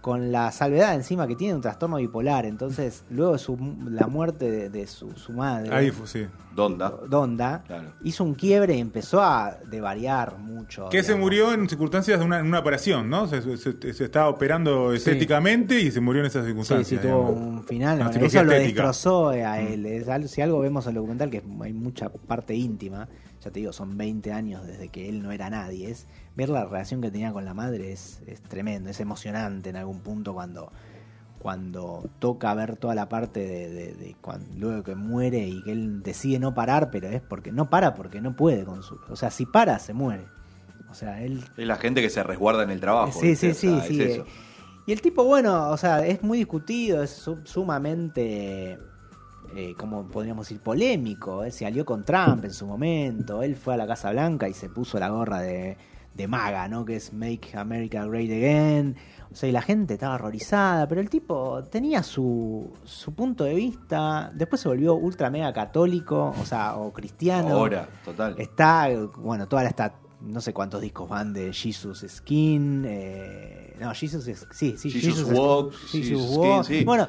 con 0.00 0.32
la 0.32 0.50
salvedad 0.52 0.94
encima 0.94 1.26
que 1.26 1.36
tiene 1.36 1.54
un 1.54 1.60
trastorno 1.60 1.96
bipolar. 1.96 2.46
Entonces, 2.46 3.04
luego 3.10 3.32
de 3.32 3.38
su, 3.38 3.58
la 3.90 4.06
muerte 4.06 4.50
de, 4.50 4.70
de 4.70 4.86
su, 4.86 5.10
su 5.12 5.32
madre. 5.32 5.74
Ahí 5.74 5.90
fue, 5.90 6.06
sí. 6.06 6.26
Donda. 6.54 6.90
Donda 7.08 7.62
Claro. 7.66 7.92
hizo 8.02 8.24
un 8.24 8.34
quiebre 8.34 8.74
y 8.76 8.80
empezó 8.80 9.22
a 9.22 9.56
devariar 9.70 10.36
mucho. 10.38 10.88
Que 10.88 11.02
se 11.02 11.14
murió 11.14 11.52
en 11.54 11.68
circunstancias 11.68 12.18
de 12.18 12.24
una, 12.24 12.42
una 12.42 12.58
operación, 12.58 13.08
¿no? 13.08 13.26
Se, 13.28 13.40
se- 13.56 13.92
se 13.92 14.04
estaba 14.04 14.28
operando 14.28 14.92
estéticamente 14.92 15.78
y 15.80 15.90
se 15.90 16.00
murió 16.00 16.20
en 16.22 16.26
esas 16.26 16.42
Sí, 16.42 16.48
circunstancias. 16.48 17.00
sí, 17.00 17.06
tuvo 17.08 17.28
digamos. 17.30 17.40
un 17.58 17.64
final. 17.64 17.98
Bueno, 17.98 18.10
eso 18.26 18.42
lo 18.44 18.52
estética. 18.52 18.82
destrozó 18.82 19.32
eh, 19.32 19.44
a 19.44 19.60
él. 19.60 19.86
Es 19.86 20.08
al- 20.08 20.28
si 20.28 20.40
algo 20.42 20.58
vemos 20.60 20.84
en 20.86 20.90
el 20.90 20.94
documental, 20.96 21.30
que 21.30 21.36
es- 21.38 21.44
hay 21.62 21.72
mucha 21.72 22.08
parte 22.08 22.54
íntima, 22.54 23.08
ya 23.42 23.50
te 23.50 23.60
digo, 23.60 23.72
son 23.72 23.96
20 23.96 24.32
años 24.32 24.66
desde 24.66 24.88
que 24.88 25.08
él 25.08 25.22
no 25.22 25.32
era 25.32 25.48
nadie. 25.50 25.90
Es 25.90 26.06
ver 26.36 26.48
la 26.50 26.64
relación 26.64 27.00
que 27.00 27.10
tenía 27.10 27.32
con 27.32 27.44
la 27.44 27.54
madre 27.54 27.92
es, 27.92 28.20
es 28.26 28.40
tremendo, 28.42 28.90
es 28.90 29.00
emocionante 29.00 29.70
en 29.70 29.76
algún 29.76 30.00
punto 30.00 30.32
cuando 30.34 30.70
cuando 31.38 32.04
toca 32.18 32.52
ver 32.52 32.76
toda 32.76 32.94
la 32.94 33.08
parte 33.08 33.40
de, 33.40 33.70
de- 33.70 33.94
de 33.94 34.14
cuan- 34.20 34.44
luego 34.58 34.82
que 34.82 34.94
muere 34.94 35.38
y 35.48 35.62
que 35.62 35.72
él 35.72 36.02
decide 36.02 36.38
no 36.38 36.52
parar, 36.52 36.90
pero 36.90 37.08
es 37.08 37.22
porque 37.22 37.50
no 37.50 37.70
para 37.70 37.94
porque 37.94 38.20
no 38.20 38.36
puede 38.36 38.64
con 38.64 38.82
su, 38.82 38.98
o 39.08 39.16
sea, 39.16 39.30
si 39.30 39.46
para 39.46 39.78
se 39.78 39.94
muere. 39.94 40.24
O 40.90 40.94
sea, 40.94 41.22
él 41.22 41.42
Es 41.56 41.66
la 41.66 41.76
gente 41.76 42.02
que 42.02 42.10
se 42.10 42.22
resguarda 42.22 42.62
en 42.64 42.70
el 42.70 42.80
trabajo. 42.80 43.18
Sí, 43.20 43.36
sí, 43.36 43.50
O 43.50 43.54
sea, 43.54 43.80
sí, 43.82 43.94
sí. 43.94 44.02
eso. 44.02 44.22
eh. 44.22 44.26
Y 44.86 44.92
el 44.92 45.00
tipo, 45.00 45.24
bueno, 45.24 45.70
o 45.70 45.76
sea, 45.78 46.04
es 46.06 46.22
muy 46.22 46.36
discutido, 46.38 47.02
es 47.02 47.10
su- 47.10 47.40
sumamente, 47.44 48.78
eh, 49.54 49.74
como 49.76 50.06
podríamos 50.06 50.46
decir, 50.48 50.60
polémico. 50.62 51.44
Él 51.44 51.52
se 51.52 51.66
alió 51.66 51.84
con 51.84 52.04
Trump 52.04 52.44
en 52.44 52.52
su 52.52 52.66
momento, 52.66 53.42
él 53.42 53.56
fue 53.56 53.74
a 53.74 53.76
la 53.76 53.86
Casa 53.86 54.10
Blanca 54.10 54.48
y 54.48 54.54
se 54.54 54.68
puso 54.68 54.98
la 54.98 55.08
gorra 55.08 55.40
de, 55.40 55.76
de 56.14 56.28
MAGA, 56.28 56.68
¿no? 56.68 56.84
Que 56.84 56.96
es 56.96 57.12
Make 57.12 57.56
America 57.56 58.04
Great 58.06 58.30
Again. 58.30 58.96
O 59.32 59.36
sea, 59.36 59.48
y 59.48 59.52
la 59.52 59.62
gente 59.62 59.94
estaba 59.94 60.16
horrorizada, 60.16 60.88
pero 60.88 61.00
el 61.00 61.08
tipo 61.08 61.62
tenía 61.70 62.02
su, 62.02 62.72
su 62.84 63.14
punto 63.14 63.44
de 63.44 63.54
vista. 63.54 64.32
Después 64.34 64.60
se 64.60 64.68
volvió 64.68 64.94
ultra 64.94 65.30
mega 65.30 65.52
católico, 65.52 66.34
o 66.40 66.44
sea, 66.44 66.74
o 66.76 66.92
cristiano. 66.92 67.50
Ahora, 67.54 67.88
total. 68.04 68.34
Está, 68.38 68.88
bueno, 69.18 69.46
toda 69.46 69.64
esta, 69.66 69.94
no 70.20 70.40
sé 70.40 70.52
cuántos 70.52 70.80
discos 70.80 71.08
van 71.08 71.32
de 71.32 71.52
Jesus 71.52 72.04
Skin. 72.08 72.84
eh, 72.88 73.76
no, 73.80 73.94
Jesus 73.94 74.26
es, 74.26 74.46
sí, 74.50 74.74
sí, 74.76 74.90
Jesus 74.90 75.30
es- 75.30 75.38
Walk, 75.38 75.72
Jesus 75.74 76.08
Jesus 76.08 76.36
Walk. 76.36 76.64
Skin, 76.64 76.78
sí. 76.80 76.84
Bueno, 76.84 77.06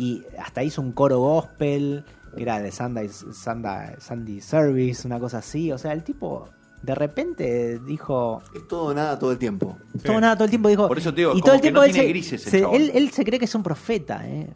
y 0.00 0.22
hasta 0.38 0.62
hizo 0.62 0.80
un 0.80 0.92
coro 0.92 1.18
gospel, 1.18 2.04
que 2.34 2.42
era 2.42 2.58
de 2.60 2.72
Sunday, 2.72 3.08
Sunday, 3.08 3.94
Sunday 3.98 4.40
Service, 4.40 5.06
una 5.06 5.18
cosa 5.20 5.38
así. 5.38 5.70
O 5.72 5.78
sea, 5.78 5.92
el 5.92 6.02
tipo 6.04 6.48
de 6.82 6.94
repente 6.94 7.78
dijo, 7.80 8.40
Es 8.54 8.66
todo 8.66 8.94
nada 8.94 9.18
todo 9.18 9.32
el 9.32 9.38
tiempo. 9.38 9.76
todo 10.02 10.18
nada, 10.20 10.34
todo 10.36 10.44
el 10.44 10.50
tiempo 10.50 10.68
dijo. 10.68 10.88
Por 10.88 10.98
eso 10.98 11.12
te 11.12 11.20
digo, 11.20 11.32
y 11.32 11.40
como 11.40 11.44
todo 11.44 11.54
el 11.56 11.60
que 11.60 11.62
tiempo 11.62 11.80
no 11.80 11.84
él, 11.84 11.92
tiene 11.92 12.06
se, 12.06 12.12
grises 12.12 12.44
el 12.46 12.50
se- 12.50 12.76
él, 12.76 12.90
él 12.94 13.10
se 13.10 13.24
cree 13.24 13.38
que 13.38 13.44
es 13.44 13.54
un 13.54 13.62
profeta, 13.62 14.26
eh. 14.26 14.48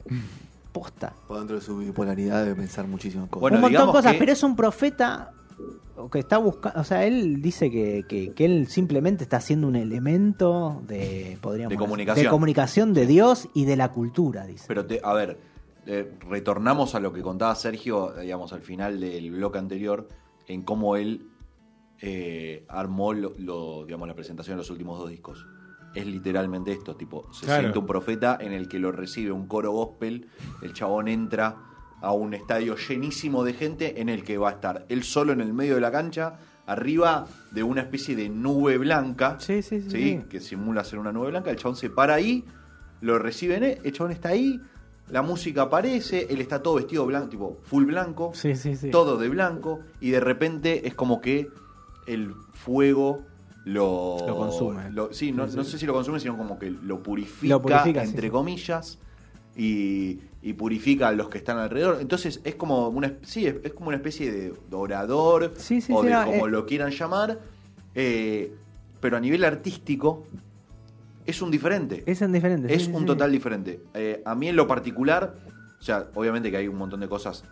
Posta. 0.73 1.13
Por 1.29 1.39
dentro 1.39 1.57
de 1.57 1.63
su 1.63 1.77
bipolaridad 1.79 2.43
debe 2.45 2.57
pensar 2.57 2.87
muchísimas 2.89 3.29
cosas. 3.29 3.41
Bueno, 3.43 3.57
un 3.59 3.61
montón 3.63 3.87
de 3.87 3.93
cosas, 3.93 4.13
que- 4.13 4.19
pero 4.19 4.33
es 4.33 4.43
un 4.43 4.57
profeta 4.57 5.31
que 6.11 6.19
está 6.19 6.39
buscando, 6.39 6.81
o 6.81 6.85
sea, 6.85 7.05
él 7.07 7.41
dice 7.41 7.71
que, 7.71 8.05
que- 8.09 8.33
que 8.33 8.45
él 8.45 8.67
simplemente 8.69 9.23
está 9.25 9.37
haciendo 9.39 9.69
un 9.69 9.77
elemento 9.77 10.83
de, 10.87 11.39
podríamos 11.41 11.71
De 11.71 11.75
decir, 11.77 11.79
comunicación. 11.79 12.25
de 12.25 12.31
comunicación 12.31 12.95
de 12.95 13.07
Dios 13.07 13.49
y 13.55 13.65
de 13.65 13.77
la 13.77 13.93
cultura, 13.93 14.45
dice. 14.47 14.65
Pero, 14.69 14.87
te- 14.87 15.01
a 15.03 15.13
ver, 15.13 15.39
eh, 15.87 16.13
retornamos 16.29 16.95
a 16.95 17.01
lo 17.01 17.13
que 17.13 17.23
contaba 17.23 17.55
Sergio, 17.55 18.13
digamos, 18.21 18.53
al 18.53 18.63
final 18.63 18.99
del 19.01 19.31
bloque 19.31 19.59
anterior, 19.59 20.09
en 20.49 20.63
cómo 20.63 20.97
él 20.97 21.29
eh, 22.01 22.65
armó 22.69 23.13
lo, 23.15 23.33
lo, 23.39 23.85
digamos, 23.87 24.09
la 24.09 24.15
presentación 24.15 24.57
de 24.57 24.63
los 24.63 24.71
últimos 24.71 24.99
dos 24.99 25.09
discos. 25.11 25.47
Es 25.95 26.07
literalmente 26.07 26.73
esto, 26.73 26.97
tipo, 26.97 27.33
se 27.33 27.47
Claro. 27.47 27.61
siente 27.63 27.79
un 27.79 27.87
profeta 27.87 28.37
en 28.41 28.53
el 28.53 28.69
que 28.69 28.79
lo 28.81 28.91
recibe 28.91 29.31
un 29.31 29.47
coro 29.47 29.71
gospel, 29.73 30.27
el 30.61 30.73
chabón 30.73 31.07
entra 31.09 31.57
a 32.05 32.13
un 32.13 32.35
estadio 32.35 32.77
llenísimo 32.77 33.43
de 33.45 33.55
gente 33.55 34.01
en 34.01 34.09
el 34.09 34.23
que 34.25 34.37
va 34.39 34.51
a 34.51 34.53
estar 34.53 34.85
él 34.89 35.03
solo 35.03 35.33
en 35.33 35.41
el 35.41 35.53
medio 35.53 35.75
de 35.77 35.81
la 35.81 35.91
cancha, 35.91 36.35
arriba 36.67 37.27
de 37.51 37.63
una 37.63 37.81
especie 37.83 38.15
de 38.17 38.29
nube 38.29 38.79
blanca, 38.79 39.37
Sí, 39.41 39.63
sí, 39.63 39.81
sí, 39.83 39.91
sí. 39.91 40.21
que 40.29 40.41
simula 40.41 40.85
ser 40.85 40.99
una 40.99 41.13
nube 41.13 41.29
blanca, 41.31 41.51
el 41.51 41.57
chabón 41.57 41.77
se 41.77 41.91
para 41.91 42.15
ahí, 42.15 42.45
lo 43.01 43.19
reciben, 43.19 43.65
eh, 43.65 43.79
el 43.85 43.93
chabón 43.93 44.13
está 44.13 44.31
ahí, 44.31 44.61
la 45.11 45.21
música 45.23 45.63
aparece, 45.63 46.27
él 46.31 46.41
está 46.41 46.63
todo 46.63 46.75
vestido 46.77 47.05
blanco, 47.07 47.29
tipo 47.29 47.59
full 47.63 47.85
blanco, 47.85 48.33
Sí, 48.35 48.55
sí, 48.57 48.77
sí. 48.77 48.91
todo 48.91 49.17
de 49.19 49.29
blanco, 49.29 49.81
y 50.01 50.11
de 50.11 50.21
repente 50.21 50.87
es 50.89 50.95
como 50.95 51.21
que 51.21 51.51
el 52.07 52.35
fuego 52.53 53.25
lo, 53.67 54.17
Lo 54.27 54.37
consume. 54.37 54.91
lo- 54.91 55.13
sí, 55.13 55.33
no, 55.33 55.47
no 55.47 55.65
sé 55.65 55.79
si 55.79 55.87
lo 55.87 55.93
consume, 55.95 56.21
sino 56.21 56.37
como 56.37 56.59
que 56.59 56.71
lo 56.71 57.03
purifica, 57.03 57.55
Lo 57.55 57.63
purifica, 57.63 58.03
entre 58.05 58.31
comillas, 58.31 58.99
y, 59.57 60.19
y 60.45 60.53
purifica 60.53 61.09
a 61.09 61.13
los 61.13 61.31
que 61.31 61.39
están 61.39 61.57
alrededor. 61.57 61.99
Entonces 62.03 62.43
es 62.45 62.55
como 62.55 62.89
una, 62.89 63.15
sí, 63.23 63.47
es, 63.47 63.57
es 63.65 63.73
como 63.73 63.89
una 63.89 63.97
especie 63.97 64.31
de 64.31 64.53
orador, 64.73 65.55
Sí, 65.57 65.81
sí, 65.81 65.91
o 65.93 66.03
de 66.03 66.11
no, 66.11 66.25
como 66.27 66.47
eh. 66.47 66.51
lo 66.51 66.67
quieran 66.67 66.91
llamar, 66.91 67.41
eh, 67.95 68.55
pero 69.01 69.17
a 69.17 69.21
nivel 69.21 69.43
artístico 69.43 70.27
es 71.25 71.41
un 71.41 71.51
diferente. 71.51 72.03
Es 72.05 72.21
en 72.21 72.31
diferente. 72.33 72.75
Es 72.75 72.89
un 72.89 73.07
total 73.07 73.33
diferente. 73.33 73.81
Eh, 73.95 74.23
a 74.27 74.35
mí 74.35 74.49
en 74.49 74.57
lo 74.57 74.67
particular, 74.67 75.35
o 75.81 75.83
sea, 75.83 76.09
obviamente 76.15 76.51
que 76.51 76.59
hay 76.59 76.69
un 76.69 76.77
montón 76.77 77.01
de 77.01 77.09
cosas 77.09 77.43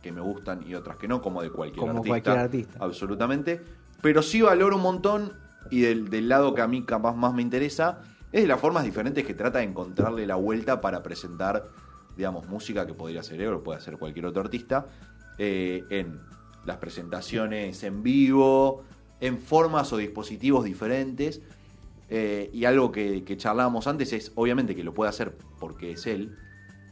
que 0.00 0.12
me 0.12 0.20
gustan 0.20 0.62
y 0.68 0.76
otras 0.76 0.98
que 0.98 1.08
no, 1.08 1.20
como 1.20 1.42
de 1.42 1.50
cualquier 1.50 1.80
Como 1.80 1.98
artista. 1.98 2.08
cualquier 2.08 2.38
artista. 2.38 2.78
Absolutamente. 2.80 3.60
Pero 4.00 4.22
sí 4.22 4.40
valoro 4.40 4.76
un 4.76 4.82
montón 4.82 5.32
y 5.72 5.80
del, 5.80 6.10
del 6.10 6.28
lado 6.28 6.54
que 6.54 6.62
a 6.62 6.68
mí 6.68 6.84
capaz 6.84 7.16
más 7.16 7.34
me 7.34 7.42
interesa 7.42 8.02
es 8.30 8.42
de 8.42 8.46
las 8.46 8.60
formas 8.60 8.84
diferentes 8.84 9.26
que 9.26 9.34
trata 9.34 9.58
de 9.58 9.64
encontrarle 9.64 10.26
la 10.28 10.36
vuelta 10.36 10.80
para 10.80 11.02
presentar, 11.02 11.66
digamos, 12.16 12.46
música 12.48 12.86
que 12.86 12.94
podría 12.94 13.22
ser 13.22 13.40
él 13.40 13.48
o 13.52 13.62
puede 13.62 13.80
ser 13.80 13.96
cualquier 13.98 14.26
otro 14.26 14.42
artista, 14.42 14.86
eh, 15.38 15.84
en 15.90 16.18
las 16.64 16.78
presentaciones 16.78 17.82
en 17.84 18.02
vivo, 18.02 18.84
en 19.20 19.38
formas 19.38 19.92
o 19.92 19.96
dispositivos 19.96 20.64
diferentes. 20.64 21.40
Eh, 22.08 22.50
y 22.52 22.64
algo 22.64 22.92
que, 22.92 23.24
que 23.24 23.36
charlábamos 23.36 23.86
antes 23.86 24.12
es, 24.12 24.32
obviamente, 24.36 24.74
que 24.76 24.84
lo 24.84 24.94
puede 24.94 25.08
hacer 25.10 25.36
porque 25.58 25.92
es 25.92 26.06
él. 26.06 26.36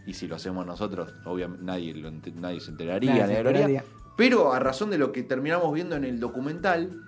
Y 0.07 0.15
si 0.15 0.27
lo 0.29 0.37
hacemos 0.37 0.67
nosotros, 0.67 1.13
obviamente 1.25 1.65
nadie, 1.65 1.95
lo 1.95 2.09
ente- 2.11 2.33
nadie 2.35 2.61
se 2.61 2.71
enteraría, 2.73 3.13
Nadie 3.15 3.27
se 3.35 3.39
enteraría. 3.41 3.85
Pero 4.17 4.53
a 4.53 4.59
razón 4.59 4.91
de 4.91 4.99
lo 4.99 5.11
que 5.13 5.23
terminamos 5.23 5.73
viendo 5.73 5.97
en 5.97 6.05
el 6.05 6.21
documental, 6.21 7.01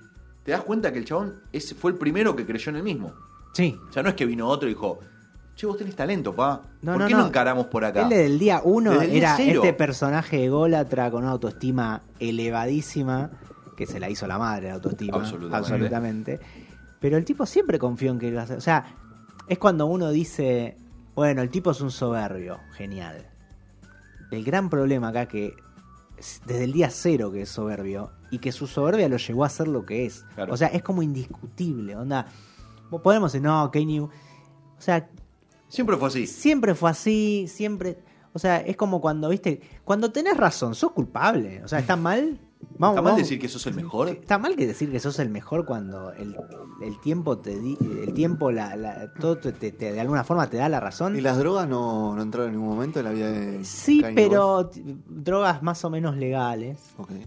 te 0.44 0.52
das 0.52 0.62
cuenta 0.62 0.92
que 0.92 0.98
el 1.00 1.04
chabón 1.04 1.34
fue 1.78 1.90
el 1.90 1.98
primero 1.98 2.34
que 2.34 2.46
creyó 2.46 2.70
en 2.70 2.76
el 2.76 2.82
mismo. 2.82 3.12
Sí. 3.52 3.76
O 3.88 3.92
sea, 3.92 4.02
no 4.02 4.08
es 4.08 4.14
que 4.14 4.24
vino 4.26 4.48
otro 4.48 4.68
y 4.68 4.72
dijo, 4.74 5.00
che, 5.56 5.66
vos 5.66 5.76
tenés 5.76 5.96
talento, 5.96 6.34
pa. 6.34 6.62
No, 6.82 6.92
¿Por 6.92 7.02
no, 7.02 7.08
qué 7.08 7.14
no, 7.14 7.26
encaramos 7.26 7.66
por 7.66 7.84
acá? 7.84 8.02
Él 8.02 8.10
desde 8.10 8.26
el 8.26 8.38
día 8.38 8.60
uno 8.62 8.92
Desde 8.92 9.04
el 9.06 9.10
día 9.12 9.36
era 9.36 9.54
este 9.54 9.72
personaje 9.72 10.44
ególatra 10.44 11.10
con 11.10 11.22
una 11.22 11.32
autoestima 11.32 12.02
elevadísima, 12.20 13.30
que 13.76 13.86
se 13.86 13.98
la 13.98 14.10
hizo 14.10 14.26
la 14.26 14.38
madre 14.38 14.68
la 14.68 14.74
autoestima. 14.74 15.16
Absolutamente. 15.16 15.56
absolutamente. 15.56 16.40
Pero 17.00 17.16
el 17.16 17.24
tipo 17.24 17.46
siempre 17.46 17.78
confió 17.78 18.10
en 18.10 18.18
que 18.18 18.28
iba 18.28 18.42
a 18.42 18.44
hacer. 18.44 18.58
O 18.58 18.60
sea, 18.60 18.84
es 19.48 19.58
cuando 19.58 19.86
uno 19.86 20.10
dice, 20.10 20.76
bueno, 21.14 21.40
el 21.40 21.50
tipo 21.50 21.70
es 21.70 21.80
un 21.80 21.90
soberbio, 21.90 22.60
genial. 22.74 23.26
El 24.30 24.44
gran 24.44 24.68
problema 24.68 25.08
acá 25.08 25.26
que 25.26 25.54
es 26.18 26.42
desde 26.46 26.64
el 26.64 26.72
día 26.72 26.90
cero 26.90 27.30
que 27.30 27.42
es 27.42 27.48
soberbio 27.48 28.10
y 28.30 28.38
que 28.38 28.52
su 28.52 28.66
soberbia 28.66 29.08
lo 29.08 29.16
llevó 29.18 29.44
a 29.44 29.48
ser 29.48 29.68
lo 29.68 29.86
que 29.86 30.06
es. 30.06 30.24
Claro. 30.34 30.52
O 30.52 30.56
sea, 30.56 30.68
es 30.68 30.82
como 30.82 31.02
indiscutible. 31.02 31.96
Onda, 31.96 32.26
podemos 33.02 33.32
decir, 33.32 33.46
no, 33.46 33.70
Kanye. 33.70 34.00
O 34.00 34.10
sea, 34.78 35.08
Siempre 35.68 35.96
fue 35.96 36.08
así. 36.08 36.26
siempre 36.26 36.74
fue 36.74 36.90
así, 36.90 37.46
siempre. 37.48 37.98
O 38.32 38.38
sea, 38.38 38.58
es 38.58 38.76
como 38.76 39.00
cuando, 39.00 39.28
viste, 39.30 39.60
cuando 39.84 40.12
tenés 40.12 40.36
razón, 40.36 40.74
sos 40.74 40.92
culpable. 40.92 41.62
O 41.64 41.68
sea, 41.68 41.78
está 41.78 41.96
mal. 41.96 42.40
Vamos, 42.78 42.94
¿Está 42.94 43.02
mal 43.02 43.12
vamos. 43.12 43.18
decir 43.18 43.38
que 43.38 43.48
sos 43.48 43.66
el 43.66 43.74
mejor? 43.74 44.08
Está 44.08 44.38
mal 44.38 44.56
que 44.56 44.66
decir 44.66 44.90
que 44.90 44.98
sos 44.98 45.18
el 45.18 45.28
mejor 45.28 45.66
cuando 45.66 46.10
el, 46.12 46.34
el 46.82 47.00
tiempo 47.00 47.38
te 47.38 47.58
di, 47.58 47.76
el 48.02 48.12
tiempo 48.14 48.50
la, 48.50 48.74
la- 48.76 49.12
todo 49.14 49.36
te, 49.38 49.52
te- 49.52 49.72
te- 49.72 49.92
de 49.92 50.00
alguna 50.00 50.24
forma 50.24 50.48
te 50.48 50.56
da 50.56 50.68
la 50.68 50.80
razón. 50.80 51.16
¿Y 51.16 51.20
las 51.20 51.38
drogas 51.38 51.68
no, 51.68 52.14
no 52.16 52.22
entraron 52.22 52.48
en 52.50 52.56
ningún 52.56 52.74
momento 52.74 52.98
en 52.98 53.04
la 53.04 53.12
vida 53.12 53.30
de 53.30 53.62
Sí, 53.64 54.00
Kanye 54.00 54.14
pero 54.14 54.70
drogas 55.06 55.62
más 55.62 55.84
o 55.84 55.90
menos 55.90 56.16
legales 56.16 56.78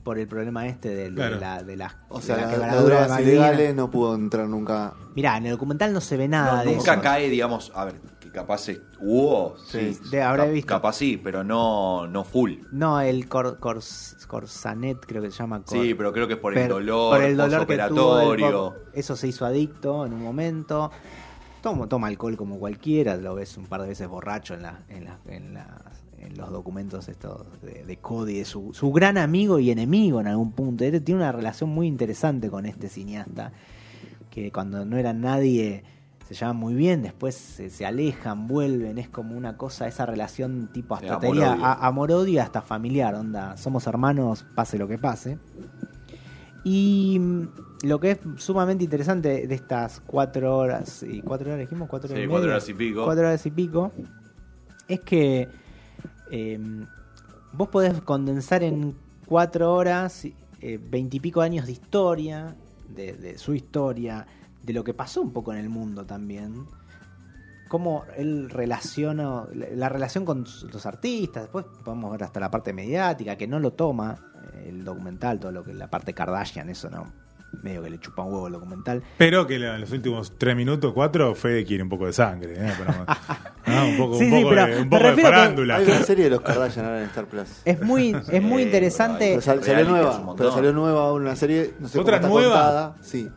por 0.04 0.17
el 0.19 0.28
problema 0.28 0.67
este 0.67 0.89
de, 0.89 1.10
de 1.10 1.15
Claro. 1.15 1.39
la 1.39 1.63
de 1.63 1.78
las 1.78 1.95
O 2.10 2.21
sea, 2.21 2.36
la 2.38 2.58
la- 2.58 2.67
las 2.67 2.84
drogas 2.86 3.19
ilegales 3.21 3.75
no 3.75 3.89
pudo 3.89 4.15
entrar 4.15 4.47
nunca. 4.47 4.93
Mirá, 5.15 5.38
en 5.38 5.45
el 5.45 5.52
documental 5.54 5.93
no 5.93 6.02
se 6.02 6.17
ve 6.17 6.28
nada 6.28 6.63
No, 6.63 6.69
de 6.69 6.75
nunca 6.75 6.93
eso. 6.93 7.02
cae, 7.02 7.30
digamos, 7.30 7.71
a 7.75 7.86
ver, 7.86 8.02
capaz 8.41 8.69
es- 8.69 8.82
hubo, 8.99 9.56
sí, 9.65 9.93
Sí, 9.93 10.10
de- 10.12 10.21
habré 10.21 10.43
cap- 10.43 10.52
visto. 10.54 10.67
capaz 10.67 10.93
sí, 10.93 11.19
pero 11.21 11.43
no, 11.43 12.08
no 12.08 12.23
full. 12.23 12.54
No, 12.71 12.99
el 13.02 13.28
cor, 13.28 13.60
cors- 13.60 14.25
Corsanet 14.28 14.97
creo 15.06 15.21
que 15.21 15.32
se 15.32 15.38
llama. 15.38 15.63
Cor- 15.63 15.78
Sí, 15.82 15.93
pero 15.93 16.12
creo 16.13 16.28
que 16.28 16.34
es 16.34 16.39
por 16.39 16.58
el 16.58 16.67
dolor, 16.69 17.15
por 17.17 17.23
el 17.25 17.36
dolor 17.38 17.67
que 17.67 17.78
tuvo 17.78 17.82
el 17.84 17.89
postoperatorio. 17.89 18.73
pop. 18.73 18.78
Eso 18.93 19.15
se 19.15 19.28
hizo 19.28 19.45
adicto 19.45 20.06
en 20.06 20.13
un 20.13 20.23
momento. 20.23 20.91
Toma, 21.62 21.88
toma 21.88 22.08
alcohol 22.08 22.38
como 22.38 22.58
cualquiera, 22.58 23.17
lo 23.17 23.36
ves 23.36 23.58
un 23.58 23.65
par 23.65 23.82
de 23.82 23.89
veces 23.89 24.08
borracho 24.08 24.54
en, 24.54 24.62
la, 24.62 24.80
en, 24.88 25.04
la- 25.06 25.19
en, 25.28 25.54
las- 25.54 26.04
en 26.17 26.38
los 26.38 26.49
documentos 26.52 27.10
estos 27.10 27.45
de, 27.62 27.84
de 27.86 27.97
Cody, 27.97 28.45
su, 28.45 28.73
su 28.73 28.91
gran 28.93 29.17
amigo 29.17 29.60
y 29.60 29.69
enemigo 29.71 30.21
en 30.21 30.28
algún 30.28 30.54
punto. 30.54 30.86
Él 30.86 31.02
tiene 31.04 31.21
una 31.21 31.32
relación 31.34 31.69
muy 31.69 31.88
interesante 31.88 32.49
con 32.49 32.65
este 32.65 32.88
cineasta, 32.88 33.52
que 34.30 34.52
cuando 34.52 34.86
no 34.86 34.95
era 34.97 35.12
nadie 35.12 35.84
se 36.29 36.35
llevan 36.35 36.55
muy 36.57 36.75
bien, 36.75 37.01
después 37.01 37.33
se, 37.35 37.69
se 37.71 37.85
alejan, 37.87 38.47
vuelven, 38.47 38.97
es 38.99 39.09
como 39.09 39.35
una 39.35 39.57
cosa, 39.57 39.87
esa 39.87 40.05
relación 40.05 40.69
tipo 40.71 40.93
hasta 40.95 41.15
amor-odio. 41.15 41.43
a- 41.65 41.87
amor-odio 41.87 42.41
hasta 42.41 42.61
familiar, 42.61 43.15
onda, 43.15 43.57
somos 43.57 43.85
hermanos, 43.87 44.45
pase 44.55 44.77
lo 44.77 44.87
que 44.87 44.97
pase. 44.99 45.37
Y 46.63 47.17
mm, 47.19 47.47
lo 47.87 47.99
que 47.99 48.11
es 48.11 48.19
sumamente 48.37 48.83
interesante 48.83 49.47
de 49.47 49.55
estas 49.55 50.01
cuatro 50.05 50.57
horas, 50.57 51.03
y 51.03 51.21
cuatro 51.21 51.47
horas 51.47 51.59
dijimos, 51.61 51.89
cuatro 51.89 52.09
horas 52.09 52.19
Sí, 52.19 52.25
y 52.25 52.27
cuatro 52.27 52.41
media, 52.43 52.55
horas 52.55 52.69
y 52.69 52.73
pico. 52.73 53.05
cuatro 53.05 53.27
horas 53.27 53.45
y 53.45 53.51
pico, 53.51 53.91
es 54.87 54.99
que 55.01 55.47
eh, 56.31 56.59
vos 57.53 57.69
podés 57.69 58.01
condensar 58.01 58.63
en 58.63 58.93
cuatro 59.25 59.73
horas 59.73 60.25
eh, 60.61 60.79
veintipico 60.91 61.41
años 61.41 61.65
de 61.65 61.71
historia, 61.71 62.55
de, 62.93 63.13
de 63.13 63.37
su 63.37 63.53
historia, 63.53 64.25
de 64.63 64.74
lo 64.74 64.84
que 64.84 64.93
pasó 64.93 65.22
un 65.22 65.34
poco 65.34 65.52
en 65.54 65.60
el 65.60 65.69
mundo 65.69 66.06
también. 66.06 66.65
Cómo 67.67 68.04
él 68.17 68.50
relaciona 68.50 69.45
la, 69.54 69.67
la 69.76 69.89
relación 69.89 70.26
con 70.26 70.43
los 70.74 70.86
artistas, 70.88 71.43
después 71.43 71.65
podemos 71.86 72.12
ver 72.12 72.24
hasta 72.24 72.39
la 72.39 72.50
parte 72.50 72.74
mediática, 72.74 73.36
que 73.38 73.48
no 73.48 73.60
lo 73.60 73.74
toma 73.74 74.17
eh, 74.56 74.69
el 74.69 74.84
documental, 74.84 75.39
todo 75.39 75.52
lo 75.52 75.63
que 75.63 75.74
la 75.76 75.88
parte 75.88 76.15
Kardashian, 76.15 76.67
eso 76.69 76.89
no, 76.89 77.13
medio 77.62 77.84
que 77.84 77.91
le 77.91 78.00
chupa 78.00 78.24
un 78.24 78.34
huevo 78.34 78.48
el 78.48 78.54
documental. 78.54 79.04
Pero 79.19 79.45
que 79.45 79.60
la- 79.60 79.78
los 79.78 79.91
últimos 79.91 80.34
tres 80.39 80.56
minutos, 80.56 80.93
cuatro, 80.95 81.36
Fede 81.36 81.63
quiere 81.63 81.84
un 81.84 81.89
poco 81.89 82.08
de 82.08 82.13
sangre. 82.13 82.54
¿eh? 82.58 82.74
Pero, 82.76 82.91
¿no? 82.91 83.06
Un 83.69 83.98
poco, 83.98 84.15
Sí, 84.17 84.24
un 84.24 84.32
sí, 84.32 84.36
poco 84.41 84.50
pero 84.50 84.65
de, 84.65 84.82
un 84.82 84.89
poco 84.89 85.04
de 85.04 85.15
que- 85.15 85.22
farándula. 85.22 85.76
Hay 85.76 85.86
una 85.86 86.02
serie 86.02 86.24
de 86.24 86.30
los 86.32 86.41
Kardashian 86.41 86.86
ahora 86.88 87.00
en 87.02 87.06
Star 87.10 87.28
Plus. 87.28 87.50
Es 87.65 87.80
muy, 87.84 88.15
es 88.32 88.41
muy 88.41 88.63
Sí, 88.63 88.67
interesante. 88.67 89.28
Pero 89.30 89.41
sal- 89.41 89.63
salió 89.63 89.86
nueva, 89.88 90.34
pero 90.36 90.52
salió 90.52 90.74
nueva 90.74 91.13
una 91.13 91.36
serie, 91.36 91.76
no 91.80 91.88
sé 91.88 92.00
¿Otra 92.00 92.19
cómo 92.19 92.39
está 92.39 92.48
nueva? 92.50 92.63
contada. 92.65 92.95
Sí. 93.02 93.30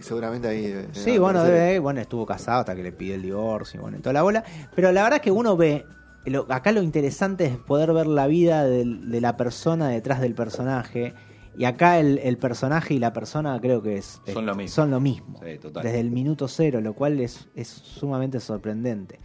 Que 0.00 0.06
seguramente 0.06 0.48
ahí 0.48 0.74
Sí, 0.92 1.18
bueno, 1.18 1.44
debe, 1.44 1.78
bueno, 1.78 2.00
estuvo 2.00 2.24
casado 2.24 2.60
hasta 2.60 2.74
que 2.74 2.82
le 2.82 2.90
pidió 2.90 3.14
el 3.16 3.22
divorcio 3.22 3.78
y 3.78 3.82
bueno, 3.82 3.98
y 3.98 4.00
toda 4.00 4.14
la 4.14 4.22
bola. 4.22 4.42
Pero 4.74 4.92
la 4.92 5.02
verdad 5.02 5.16
es 5.18 5.22
que 5.22 5.30
uno 5.30 5.58
ve, 5.58 5.86
lo- 6.24 6.46
acá 6.50 6.72
lo 6.72 6.80
interesante 6.82 7.44
es 7.44 7.56
poder 7.58 7.92
ver 7.92 8.06
la 8.06 8.26
vida 8.26 8.64
de 8.64 9.20
la 9.20 9.36
persona 9.36 9.88
detrás 9.90 10.22
del 10.22 10.34
personaje. 10.34 11.12
Y 11.54 11.64
acá 11.66 11.98
el, 11.98 12.16
el 12.18 12.38
personaje 12.38 12.94
y 12.94 12.98
la 12.98 13.12
persona 13.12 13.60
creo 13.60 13.82
que 13.82 13.96
es, 13.98 14.22
Son 14.32 14.46
lo 14.46 14.54
mismo. 14.54 14.74
Son 14.74 14.90
lo 14.90 15.00
mismo. 15.00 15.38
Sí, 15.44 15.58
total. 15.58 15.82
Desde 15.82 16.00
el 16.00 16.10
minuto 16.10 16.48
cero, 16.48 16.80
lo 16.80 16.94
cual 16.94 17.20
es, 17.20 17.48
es 17.54 17.68
sumamente 17.68 18.40
sorprendente. 18.40 19.20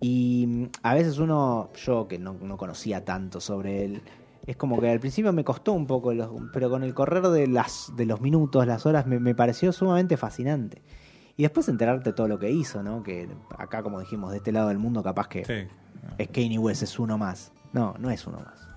Y 0.00 0.44
mm, 0.46 0.64
a 0.82 0.94
veces 0.94 1.16
uno, 1.18 1.70
yo 1.82 2.06
que 2.08 2.18
no, 2.18 2.34
no 2.34 2.58
conocía 2.58 3.04
tanto 3.06 3.40
sobre 3.40 3.84
él, 3.86 4.02
es 4.46 4.56
como 4.56 4.80
que 4.80 4.90
al 4.90 5.00
principio 5.00 5.32
me 5.32 5.44
costó 5.44 5.72
un 5.72 5.86
poco, 5.86 6.12
los- 6.14 6.30
pero 6.52 6.68
con 6.70 6.82
el 6.82 6.94
correr 6.94 7.28
de, 7.28 7.46
las, 7.46 7.92
de 7.96 8.06
los 8.06 8.20
minutos, 8.20 8.66
las 8.66 8.84
horas, 8.86 9.06
me, 9.06 9.18
me 9.18 9.34
pareció 9.34 9.72
sumamente 9.72 10.16
fascinante. 10.16 10.82
Y 11.36 11.42
después 11.42 11.68
enterarte 11.68 12.12
todo 12.12 12.28
lo 12.28 12.38
que 12.38 12.50
hizo, 12.50 12.82
¿no? 12.82 13.02
Que 13.02 13.28
acá, 13.58 13.82
como 13.82 13.98
dijimos, 14.00 14.30
de 14.30 14.36
este 14.38 14.52
lado 14.52 14.68
del 14.68 14.78
mundo, 14.78 15.02
capaz 15.02 15.26
que 15.28 15.44
Sí. 15.44 15.68
es 16.18 16.28
Kanye 16.28 16.58
West, 16.58 16.82
es 16.82 16.98
uno 16.98 17.18
más. 17.18 17.52
No, 17.72 17.94
no 17.98 18.10
es 18.10 18.26
uno 18.26 18.38
más. 18.38 18.68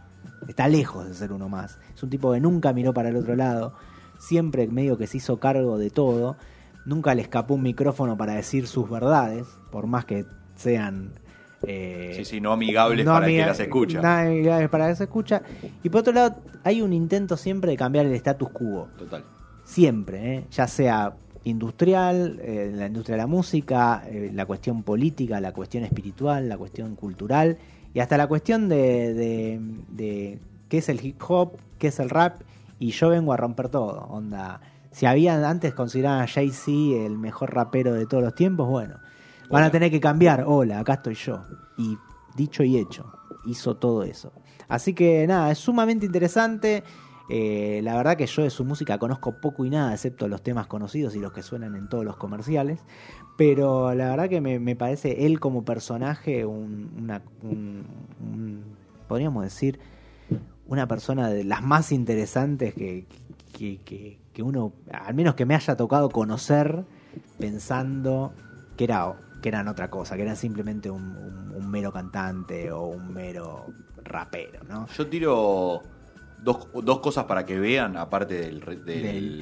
Está 0.48 0.68
lejos 0.68 1.08
de 1.08 1.14
ser 1.14 1.32
uno 1.32 1.50
más. 1.50 1.78
Es 1.94 2.02
un 2.02 2.10
tipo 2.10 2.32
que 2.34 2.40
nunca 2.40 2.74
miró 2.74 2.94
para 2.94 3.10
el 3.10 3.16
otro 3.16 3.36
lado. 3.36 3.74
Siempre 4.18 4.68
medio 4.68 4.98
que 4.98 5.06
se 5.06 5.18
hizo 5.18 5.40
cargo 5.40 5.78
de 5.78 5.92
todo. 5.92 6.38
Nunca 6.86 7.14
le 7.14 7.22
escapó 7.22 7.54
un 7.56 7.62
micrófono 7.64 8.18
para 8.18 8.34
decir 8.34 8.66
sus 8.68 8.90
verdades, 8.90 9.46
por 9.72 9.86
más 9.88 10.06
que 10.06 10.26
sean... 10.56 11.14
eh, 11.63 12.13
Sí, 12.15 12.26
sí, 12.26 12.41
no 12.41 12.52
amigables 12.52 13.06
no 13.06 13.13
para 13.13 13.26
el 13.26 13.32
que 13.32 13.36
amiga- 13.38 13.48
las 13.48 13.60
escucha. 13.60 14.02
no 14.02 14.08
amigables 14.08 14.70
para 14.70 14.88
que 14.89 14.96
se 14.96 15.04
escucha. 15.06 15.41
Y 15.84 15.89
por 15.89 16.02
otro 16.02 16.13
lado, 16.13 16.36
hay 16.63 16.82
un 16.82 16.93
intento 16.93 17.38
siempre 17.38 17.72
de 17.72 17.78
cambiar 17.78 18.06
el 18.06 18.13
status 18.13 18.50
quo. 18.50 18.88
Total. 18.98 19.24
Siempre, 19.63 20.36
¿eh? 20.36 20.46
ya 20.52 20.67
sea 20.67 21.13
industrial, 21.43 22.39
eh, 22.41 22.72
la 22.74 22.88
industria 22.88 23.15
de 23.15 23.22
la 23.24 23.28
música, 23.28 24.04
eh, 24.08 24.32
la 24.34 24.46
cuestión 24.46 24.84
política, 24.84 25.39
la 25.41 25.52
cuestión 25.54 25.84
espiritual, 25.84 26.48
la 26.48 26.58
cuestión 26.58 26.96
cultural 26.96 27.58
y 27.93 28.00
hasta 28.00 28.17
la 28.17 28.28
cuestión 28.28 28.70
de, 28.70 29.13
de, 29.13 29.60
de 29.89 30.39
qué 30.70 30.78
es 30.80 30.89
el 30.89 31.04
hip 31.06 31.22
hop, 31.28 31.54
qué 31.80 31.88
es 31.88 32.00
el 32.00 32.10
rap 32.10 32.41
y 32.80 32.91
yo 32.91 33.10
vengo 33.10 33.34
a 33.34 33.38
romper 33.38 33.70
todo. 33.70 34.06
Onda, 34.10 34.62
si 34.91 35.06
habían 35.06 35.43
antes 35.43 35.74
consideraban 35.74 36.22
a 36.22 36.28
Jay-Z 36.28 36.72
el 37.06 37.17
mejor 37.17 37.54
rapero 37.54 37.93
de 37.93 38.06
todos 38.06 38.24
los 38.24 38.36
tiempos, 38.36 38.67
bueno, 38.70 38.98
van 39.50 39.64
a 39.64 39.72
tener 39.72 39.92
que 39.92 40.00
cambiar. 40.00 40.44
Hola, 40.48 40.80
acá 40.80 40.94
estoy 40.96 41.16
yo. 41.16 41.44
Y 41.78 41.98
dicho 42.36 42.64
y 42.64 42.78
hecho. 42.78 43.06
Hizo 43.46 43.76
todo 43.76 44.04
eso. 44.04 44.32
Así 44.68 44.94
que 44.94 45.26
nada, 45.28 45.52
es 45.52 45.58
sumamente 45.60 46.06
interesante. 46.06 46.84
Eh, 47.30 47.82
la 47.84 47.96
verdad 47.98 48.16
que 48.16 48.26
yo 48.26 48.44
de 48.44 48.50
su 48.50 48.64
música 48.64 48.98
conozco 48.98 49.34
poco 49.34 49.66
y 49.66 49.70
nada, 49.70 49.94
excepto 49.94 50.28
los 50.30 50.42
temas 50.42 50.68
conocidos 50.68 51.14
y 51.16 51.20
los 51.20 51.34
que 51.34 51.44
suenan 51.44 51.76
en 51.76 51.88
todos 51.90 52.06
los 52.06 52.16
comerciales. 52.18 52.80
Pero 53.38 53.94
la 53.94 54.10
verdad 54.10 54.30
que 54.30 54.42
me, 54.42 54.60
me 54.60 54.76
parece 54.76 55.26
él 55.26 55.40
como 55.40 55.64
personaje 55.64 56.46
un, 56.46 56.90
una, 56.98 57.22
un- 57.44 57.86
un- 58.22 58.64
podríamos 59.08 59.44
decir, 59.44 59.80
una 60.68 60.88
persona 60.88 61.30
de 61.30 61.44
las 61.44 61.62
más 61.64 61.92
interesantes 61.92 62.74
que, 62.74 63.06
que, 63.54 63.78
que- 63.86 64.20
que 64.34 64.44
uno, 64.44 64.74
al 64.92 65.14
menos 65.16 65.36
que 65.36 65.46
me 65.46 65.56
haya 65.56 65.76
tocado 65.78 66.10
conocer, 66.10 66.84
pensando 67.40 68.34
que 68.76 68.84
era 68.86 69.14
que 69.41 69.50
eran 69.50 69.67
otra 69.67 69.89
cosa, 69.89 70.15
que 70.15 70.23
eran 70.23 70.36
simplemente 70.36 70.89
un, 70.89 71.04
un- 71.15 71.52
un 71.56 71.69
mero 71.71 71.91
cantante 71.91 72.71
o 72.71 72.86
un 72.88 73.13
mero 73.13 73.65
rapero, 74.04 74.62
¿no? 74.67 74.88
Yo 74.97 75.08
tiro 75.08 75.82
dos, 76.43 76.67
dos 76.84 77.00
cosas 77.00 77.26
para 77.26 77.45
que 77.45 77.60
vean, 77.60 77.97
aparte 77.97 78.36
del, 78.36 78.62
re- 78.62 78.76
del, 78.78 78.86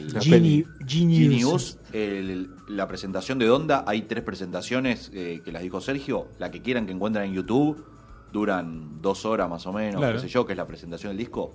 Del 0.08 0.14
la. 0.14 0.22
Genius, 0.22 1.80
el- 1.94 2.50
la 2.70 2.88
presentación 2.88 3.38
de 3.40 3.46
Donda. 3.46 3.84
Hay 3.88 4.04
tres 4.04 4.24
presentaciones 4.24 5.12
eh, 5.14 5.42
que 5.44 5.52
las 5.52 5.62
dijo 5.62 5.80
Sergio. 5.82 6.28
La 6.40 6.52
que 6.52 6.62
quieran 6.62 6.86
que 6.86 6.94
encuentren 6.94 7.26
en 7.26 7.34
YouTube. 7.34 7.86
Duran 8.34 9.02
dos 9.02 9.24
horas 9.26 9.50
más 9.50 9.66
o 9.66 9.72
menos, 9.72 10.02
Claro. 10.02 10.16
qué 10.16 10.22
sé 10.24 10.28
yo, 10.28 10.46
que 10.46 10.54
es 10.54 10.58
la 10.58 10.68
presentación 10.68 11.12
del 11.12 11.18
disco. 11.18 11.54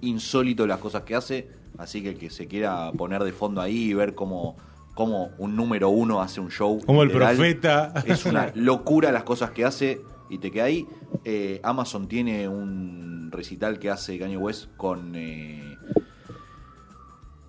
Insólito 0.00 0.66
las 0.66 0.78
cosas 0.78 1.02
que 1.02 1.14
hace. 1.14 1.48
Así 1.76 2.02
que 2.02 2.10
el 2.10 2.18
que 2.18 2.30
se 2.30 2.46
quiera 2.46 2.90
poner 2.92 3.22
de 3.24 3.32
fondo 3.32 3.60
ahí 3.60 3.90
y 3.90 3.94
ver 3.94 4.14
cómo, 4.14 4.56
cómo 4.98 5.30
un 5.38 5.54
número 5.54 5.90
uno 5.90 6.20
hace 6.20 6.40
un 6.40 6.50
show. 6.50 6.80
Como 6.84 7.04
el 7.04 7.12
profeta. 7.12 7.94
Es 8.04 8.24
una 8.26 8.50
locura 8.56 9.12
las 9.12 9.22
cosas 9.22 9.52
que 9.52 9.64
hace 9.64 10.00
y 10.28 10.38
te 10.38 10.50
queda 10.50 10.64
ahí. 10.64 10.88
Eh, 11.24 11.60
Amazon 11.62 12.08
tiene 12.08 12.48
un 12.48 13.28
recital 13.30 13.78
que 13.78 13.90
hace 13.90 14.18
Kanye 14.18 14.36
West 14.36 14.66
con. 14.76 15.12
eh, 15.14 15.76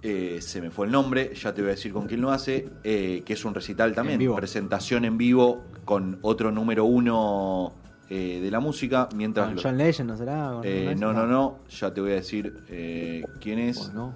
eh, 0.04 0.38
se 0.42 0.62
me 0.62 0.70
fue 0.70 0.86
el 0.86 0.92
nombre, 0.92 1.34
ya 1.34 1.52
te 1.54 1.62
voy 1.62 1.70
a 1.72 1.74
decir 1.74 1.92
con 1.92 2.06
quién 2.08 2.22
lo 2.22 2.32
hace, 2.32 2.70
eh, 2.84 3.24
que 3.26 3.34
es 3.34 3.44
un 3.44 3.54
recital 3.56 3.94
también, 3.96 4.14
En 4.14 4.20
vivo. 4.20 4.36
presentación 4.36 5.04
en 5.04 5.18
vivo 5.18 5.64
con 5.86 6.20
otro 6.22 6.52
número 6.52 6.86
uno 6.86 7.74
eh, 8.10 8.40
de 8.42 8.50
la 8.52 8.60
música, 8.60 9.10
mientras... 9.16 9.48
Con 9.48 9.56
lo- 9.56 9.62
John 9.64 9.78
Legend, 9.78 10.10
¿no 10.12 10.16
será? 10.18 10.62
Eh, 10.64 10.96
no, 10.98 11.12
no, 11.14 11.26
no, 11.26 11.60
ya 11.68 11.92
te 11.94 12.00
voy 12.00 12.12
a 12.12 12.16
decir 12.16 12.64
eh, 12.70 13.24
quién 13.42 13.60
es. 13.60 13.78
Bueno, 13.88 14.14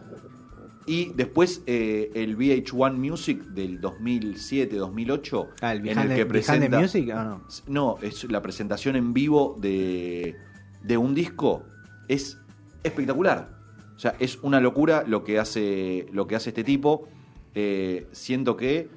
Y 0.85 1.13
después 1.13 1.61
eh, 1.65 2.11
el 2.13 2.37
VH1 2.37 2.93
Music 2.97 3.41
del 3.45 3.79
2007-2008, 3.81 5.47
Ah, 5.61 5.73
el 5.73 5.87
en 5.87 5.97
el 5.99 6.09
the- 6.09 6.15
que 6.15 6.25
presenta... 6.25 6.79
Music, 6.79 7.09
¿o 7.13 7.23
no? 7.23 7.41
No, 7.67 7.97
es 8.01 8.23
la 8.29 8.41
presentación 8.41 8.95
en 8.95 9.13
vivo 9.13 9.55
de, 9.59 10.35
de 10.83 10.97
un 10.97 11.13
disco. 11.15 11.63
Es 12.07 12.37
espectacular. 12.83 13.49
O 13.95 13.99
sea, 13.99 14.15
es 14.19 14.37
una 14.41 14.59
locura 14.59 15.03
lo 15.07 15.23
que 15.23 15.39
hace, 15.39 16.07
lo 16.11 16.27
que 16.27 16.35
hace 16.35 16.49
este 16.49 16.63
tipo. 16.63 17.07
Eh, 17.55 18.07
siento 18.11 18.57
que 18.57 18.89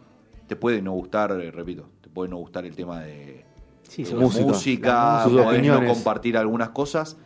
te 0.48 0.56
puede 0.56 0.80
no 0.82 0.92
gustar, 0.92 1.38
eh, 1.40 1.50
repito, 1.50 1.88
te 2.00 2.08
puede 2.08 2.30
no 2.30 2.36
gustar 2.38 2.64
el 2.64 2.74
tema 2.74 3.00
de, 3.02 3.44
Sí, 3.82 4.02
de 4.04 4.14
música. 4.14 4.44
música, 4.46 5.24
podés 5.30 5.62
no 5.66 5.84
compartir 5.86 6.36
algunas 6.36 6.70
cosas, 6.70 7.16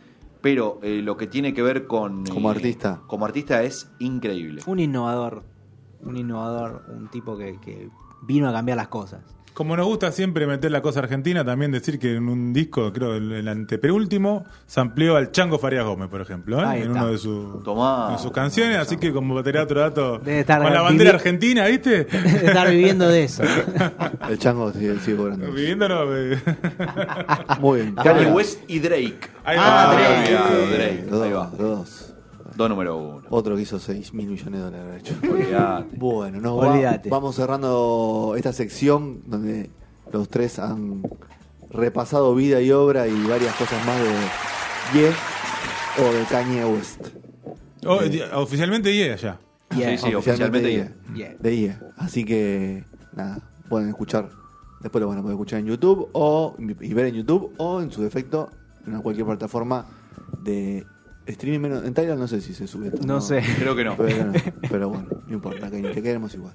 pero 0.41 0.79
eh, 0.81 1.01
lo 1.01 1.17
que 1.17 1.27
tiene 1.27 1.53
que 1.53 1.61
ver 1.61 1.87
con... 1.87 2.25
Como 2.25 2.49
eh, 2.49 2.55
artista. 2.55 3.01
Como 3.07 3.25
artista 3.25 3.63
es 3.63 3.91
increíble. 3.99 4.61
Un 4.65 4.79
innovador. 4.79 5.43
Un 6.01 6.17
innovador, 6.17 6.85
un 6.89 7.09
tipo 7.09 7.37
que, 7.37 7.59
que 7.59 7.89
vino 8.23 8.49
a 8.49 8.53
cambiar 8.53 8.77
las 8.77 8.87
cosas. 8.87 9.23
Como 9.53 9.75
nos 9.75 9.85
gusta 9.85 10.11
siempre 10.13 10.47
meter 10.47 10.71
la 10.71 10.81
cosa 10.81 11.01
argentina, 11.01 11.43
también 11.43 11.71
decir 11.71 11.99
que 11.99 12.15
en 12.15 12.29
un 12.29 12.53
disco, 12.53 12.91
creo 12.93 13.15
el, 13.15 13.31
el 13.33 13.47
antepenúltimo, 13.49 14.45
se 14.65 14.79
amplió 14.79 15.17
al 15.17 15.31
Chango 15.31 15.59
Farias 15.59 15.83
Gómez, 15.85 16.07
por 16.09 16.21
ejemplo, 16.21 16.59
¿eh? 16.61 16.77
En 16.77 16.81
está. 16.83 16.91
una 16.91 17.07
de, 17.07 17.17
sus 17.17 17.61
Tomá. 17.63 18.11
de 18.13 18.17
sus 18.17 18.31
canciones. 18.31 18.77
Así 18.77 18.95
que, 18.97 19.11
como 19.11 19.35
batería 19.35 19.63
otro 19.63 19.81
dato, 19.81 20.19
Debe 20.19 20.39
estar 20.39 20.61
con 20.63 20.73
la 20.73 20.81
bandera 20.81 21.11
vivi- 21.11 21.15
argentina, 21.15 21.65
¿viste? 21.67 22.05
De 22.05 22.45
estar 22.47 22.69
viviendo 22.69 23.07
de 23.09 23.23
eso. 23.25 23.43
El 24.29 24.37
chango 24.39 24.71
sigue, 24.71 24.97
sigue 24.99 25.17
cobrando. 25.17 25.51
Viviéndolo. 25.51 26.17
eh. 26.17 26.41
Muy 27.59 27.81
bien. 27.81 27.95
Kanye 27.95 28.27
West 28.31 28.59
y 28.67 28.79
Drake. 28.79 29.19
Ahí 29.43 29.57
Ah. 29.59 29.93
Drake. 29.93 30.75
Drake. 30.77 31.05
Ahí 31.25 31.31
va. 31.33 31.49
los 31.51 31.57
dos. 31.57 32.10
Dos 32.55 32.69
número 32.69 32.97
uno. 32.97 33.23
Otro 33.29 33.55
que 33.55 33.61
hizo 33.63 33.79
6 33.79 34.13
mil 34.13 34.27
millones 34.29 34.59
de 34.59 34.65
dólares. 34.65 35.03
hecho. 35.03 35.15
Olvidate. 35.31 35.95
Bueno, 35.97 36.55
va- 36.57 36.71
Olvídate. 36.73 37.09
vamos 37.09 37.35
cerrando 37.35 38.33
esta 38.37 38.53
sección 38.53 39.21
donde 39.25 39.69
los 40.11 40.27
tres 40.29 40.59
han 40.59 41.01
repasado 41.69 42.35
vida 42.35 42.61
y 42.61 42.71
obra 42.71 43.07
y 43.07 43.23
varias 43.27 43.55
cosas 43.55 43.85
más 43.85 43.99
de 44.01 44.99
Ye 44.99 45.11
o 45.99 46.11
de 46.13 46.23
Kanye 46.25 46.65
West. 46.65 47.07
Oh, 47.85 47.99
oficialmente 48.41 48.95
ya. 48.95 49.15
Yeah. 49.75 49.97
Sí, 49.97 50.07
sí, 50.09 50.13
oficialmente 50.15 50.71
Ye. 50.71 50.89
Yeah. 51.15 51.35
De 51.39 51.57
Ye. 51.57 51.77
Así 51.97 52.25
que, 52.25 52.83
nada, 53.13 53.39
pueden 53.69 53.87
escuchar. 53.89 54.29
Después 54.81 55.01
lo 55.01 55.07
van 55.07 55.19
a 55.19 55.21
poder 55.21 55.35
escuchar 55.35 55.59
en 55.59 55.67
YouTube 55.67 56.09
o 56.13 56.55
y 56.59 56.93
ver 56.93 57.05
en 57.05 57.15
YouTube 57.15 57.53
o 57.57 57.81
en 57.81 57.91
su 57.91 58.01
defecto 58.01 58.49
en 58.85 58.99
cualquier 59.01 59.25
plataforma 59.27 59.85
de 60.43 60.85
streaming. 61.27 61.59
menos- 61.59 61.85
En 61.85 61.93
Thailand 61.93 62.19
no 62.19 62.27
sé 62.27 62.41
si 62.41 62.53
se 62.53 62.67
sube. 62.67 62.87
esto, 62.87 63.05
No 63.05 63.21
sé. 63.21 63.41
Creo 63.59 63.75
que 63.75 63.83
no. 63.83 63.95
Pero, 63.97 64.31
pero 64.69 64.89
bueno, 64.89 65.07
no 65.27 65.33
importa, 65.33 65.69
que 65.69 65.81
te 65.81 66.01
queremos 66.01 66.33
igual. 66.33 66.49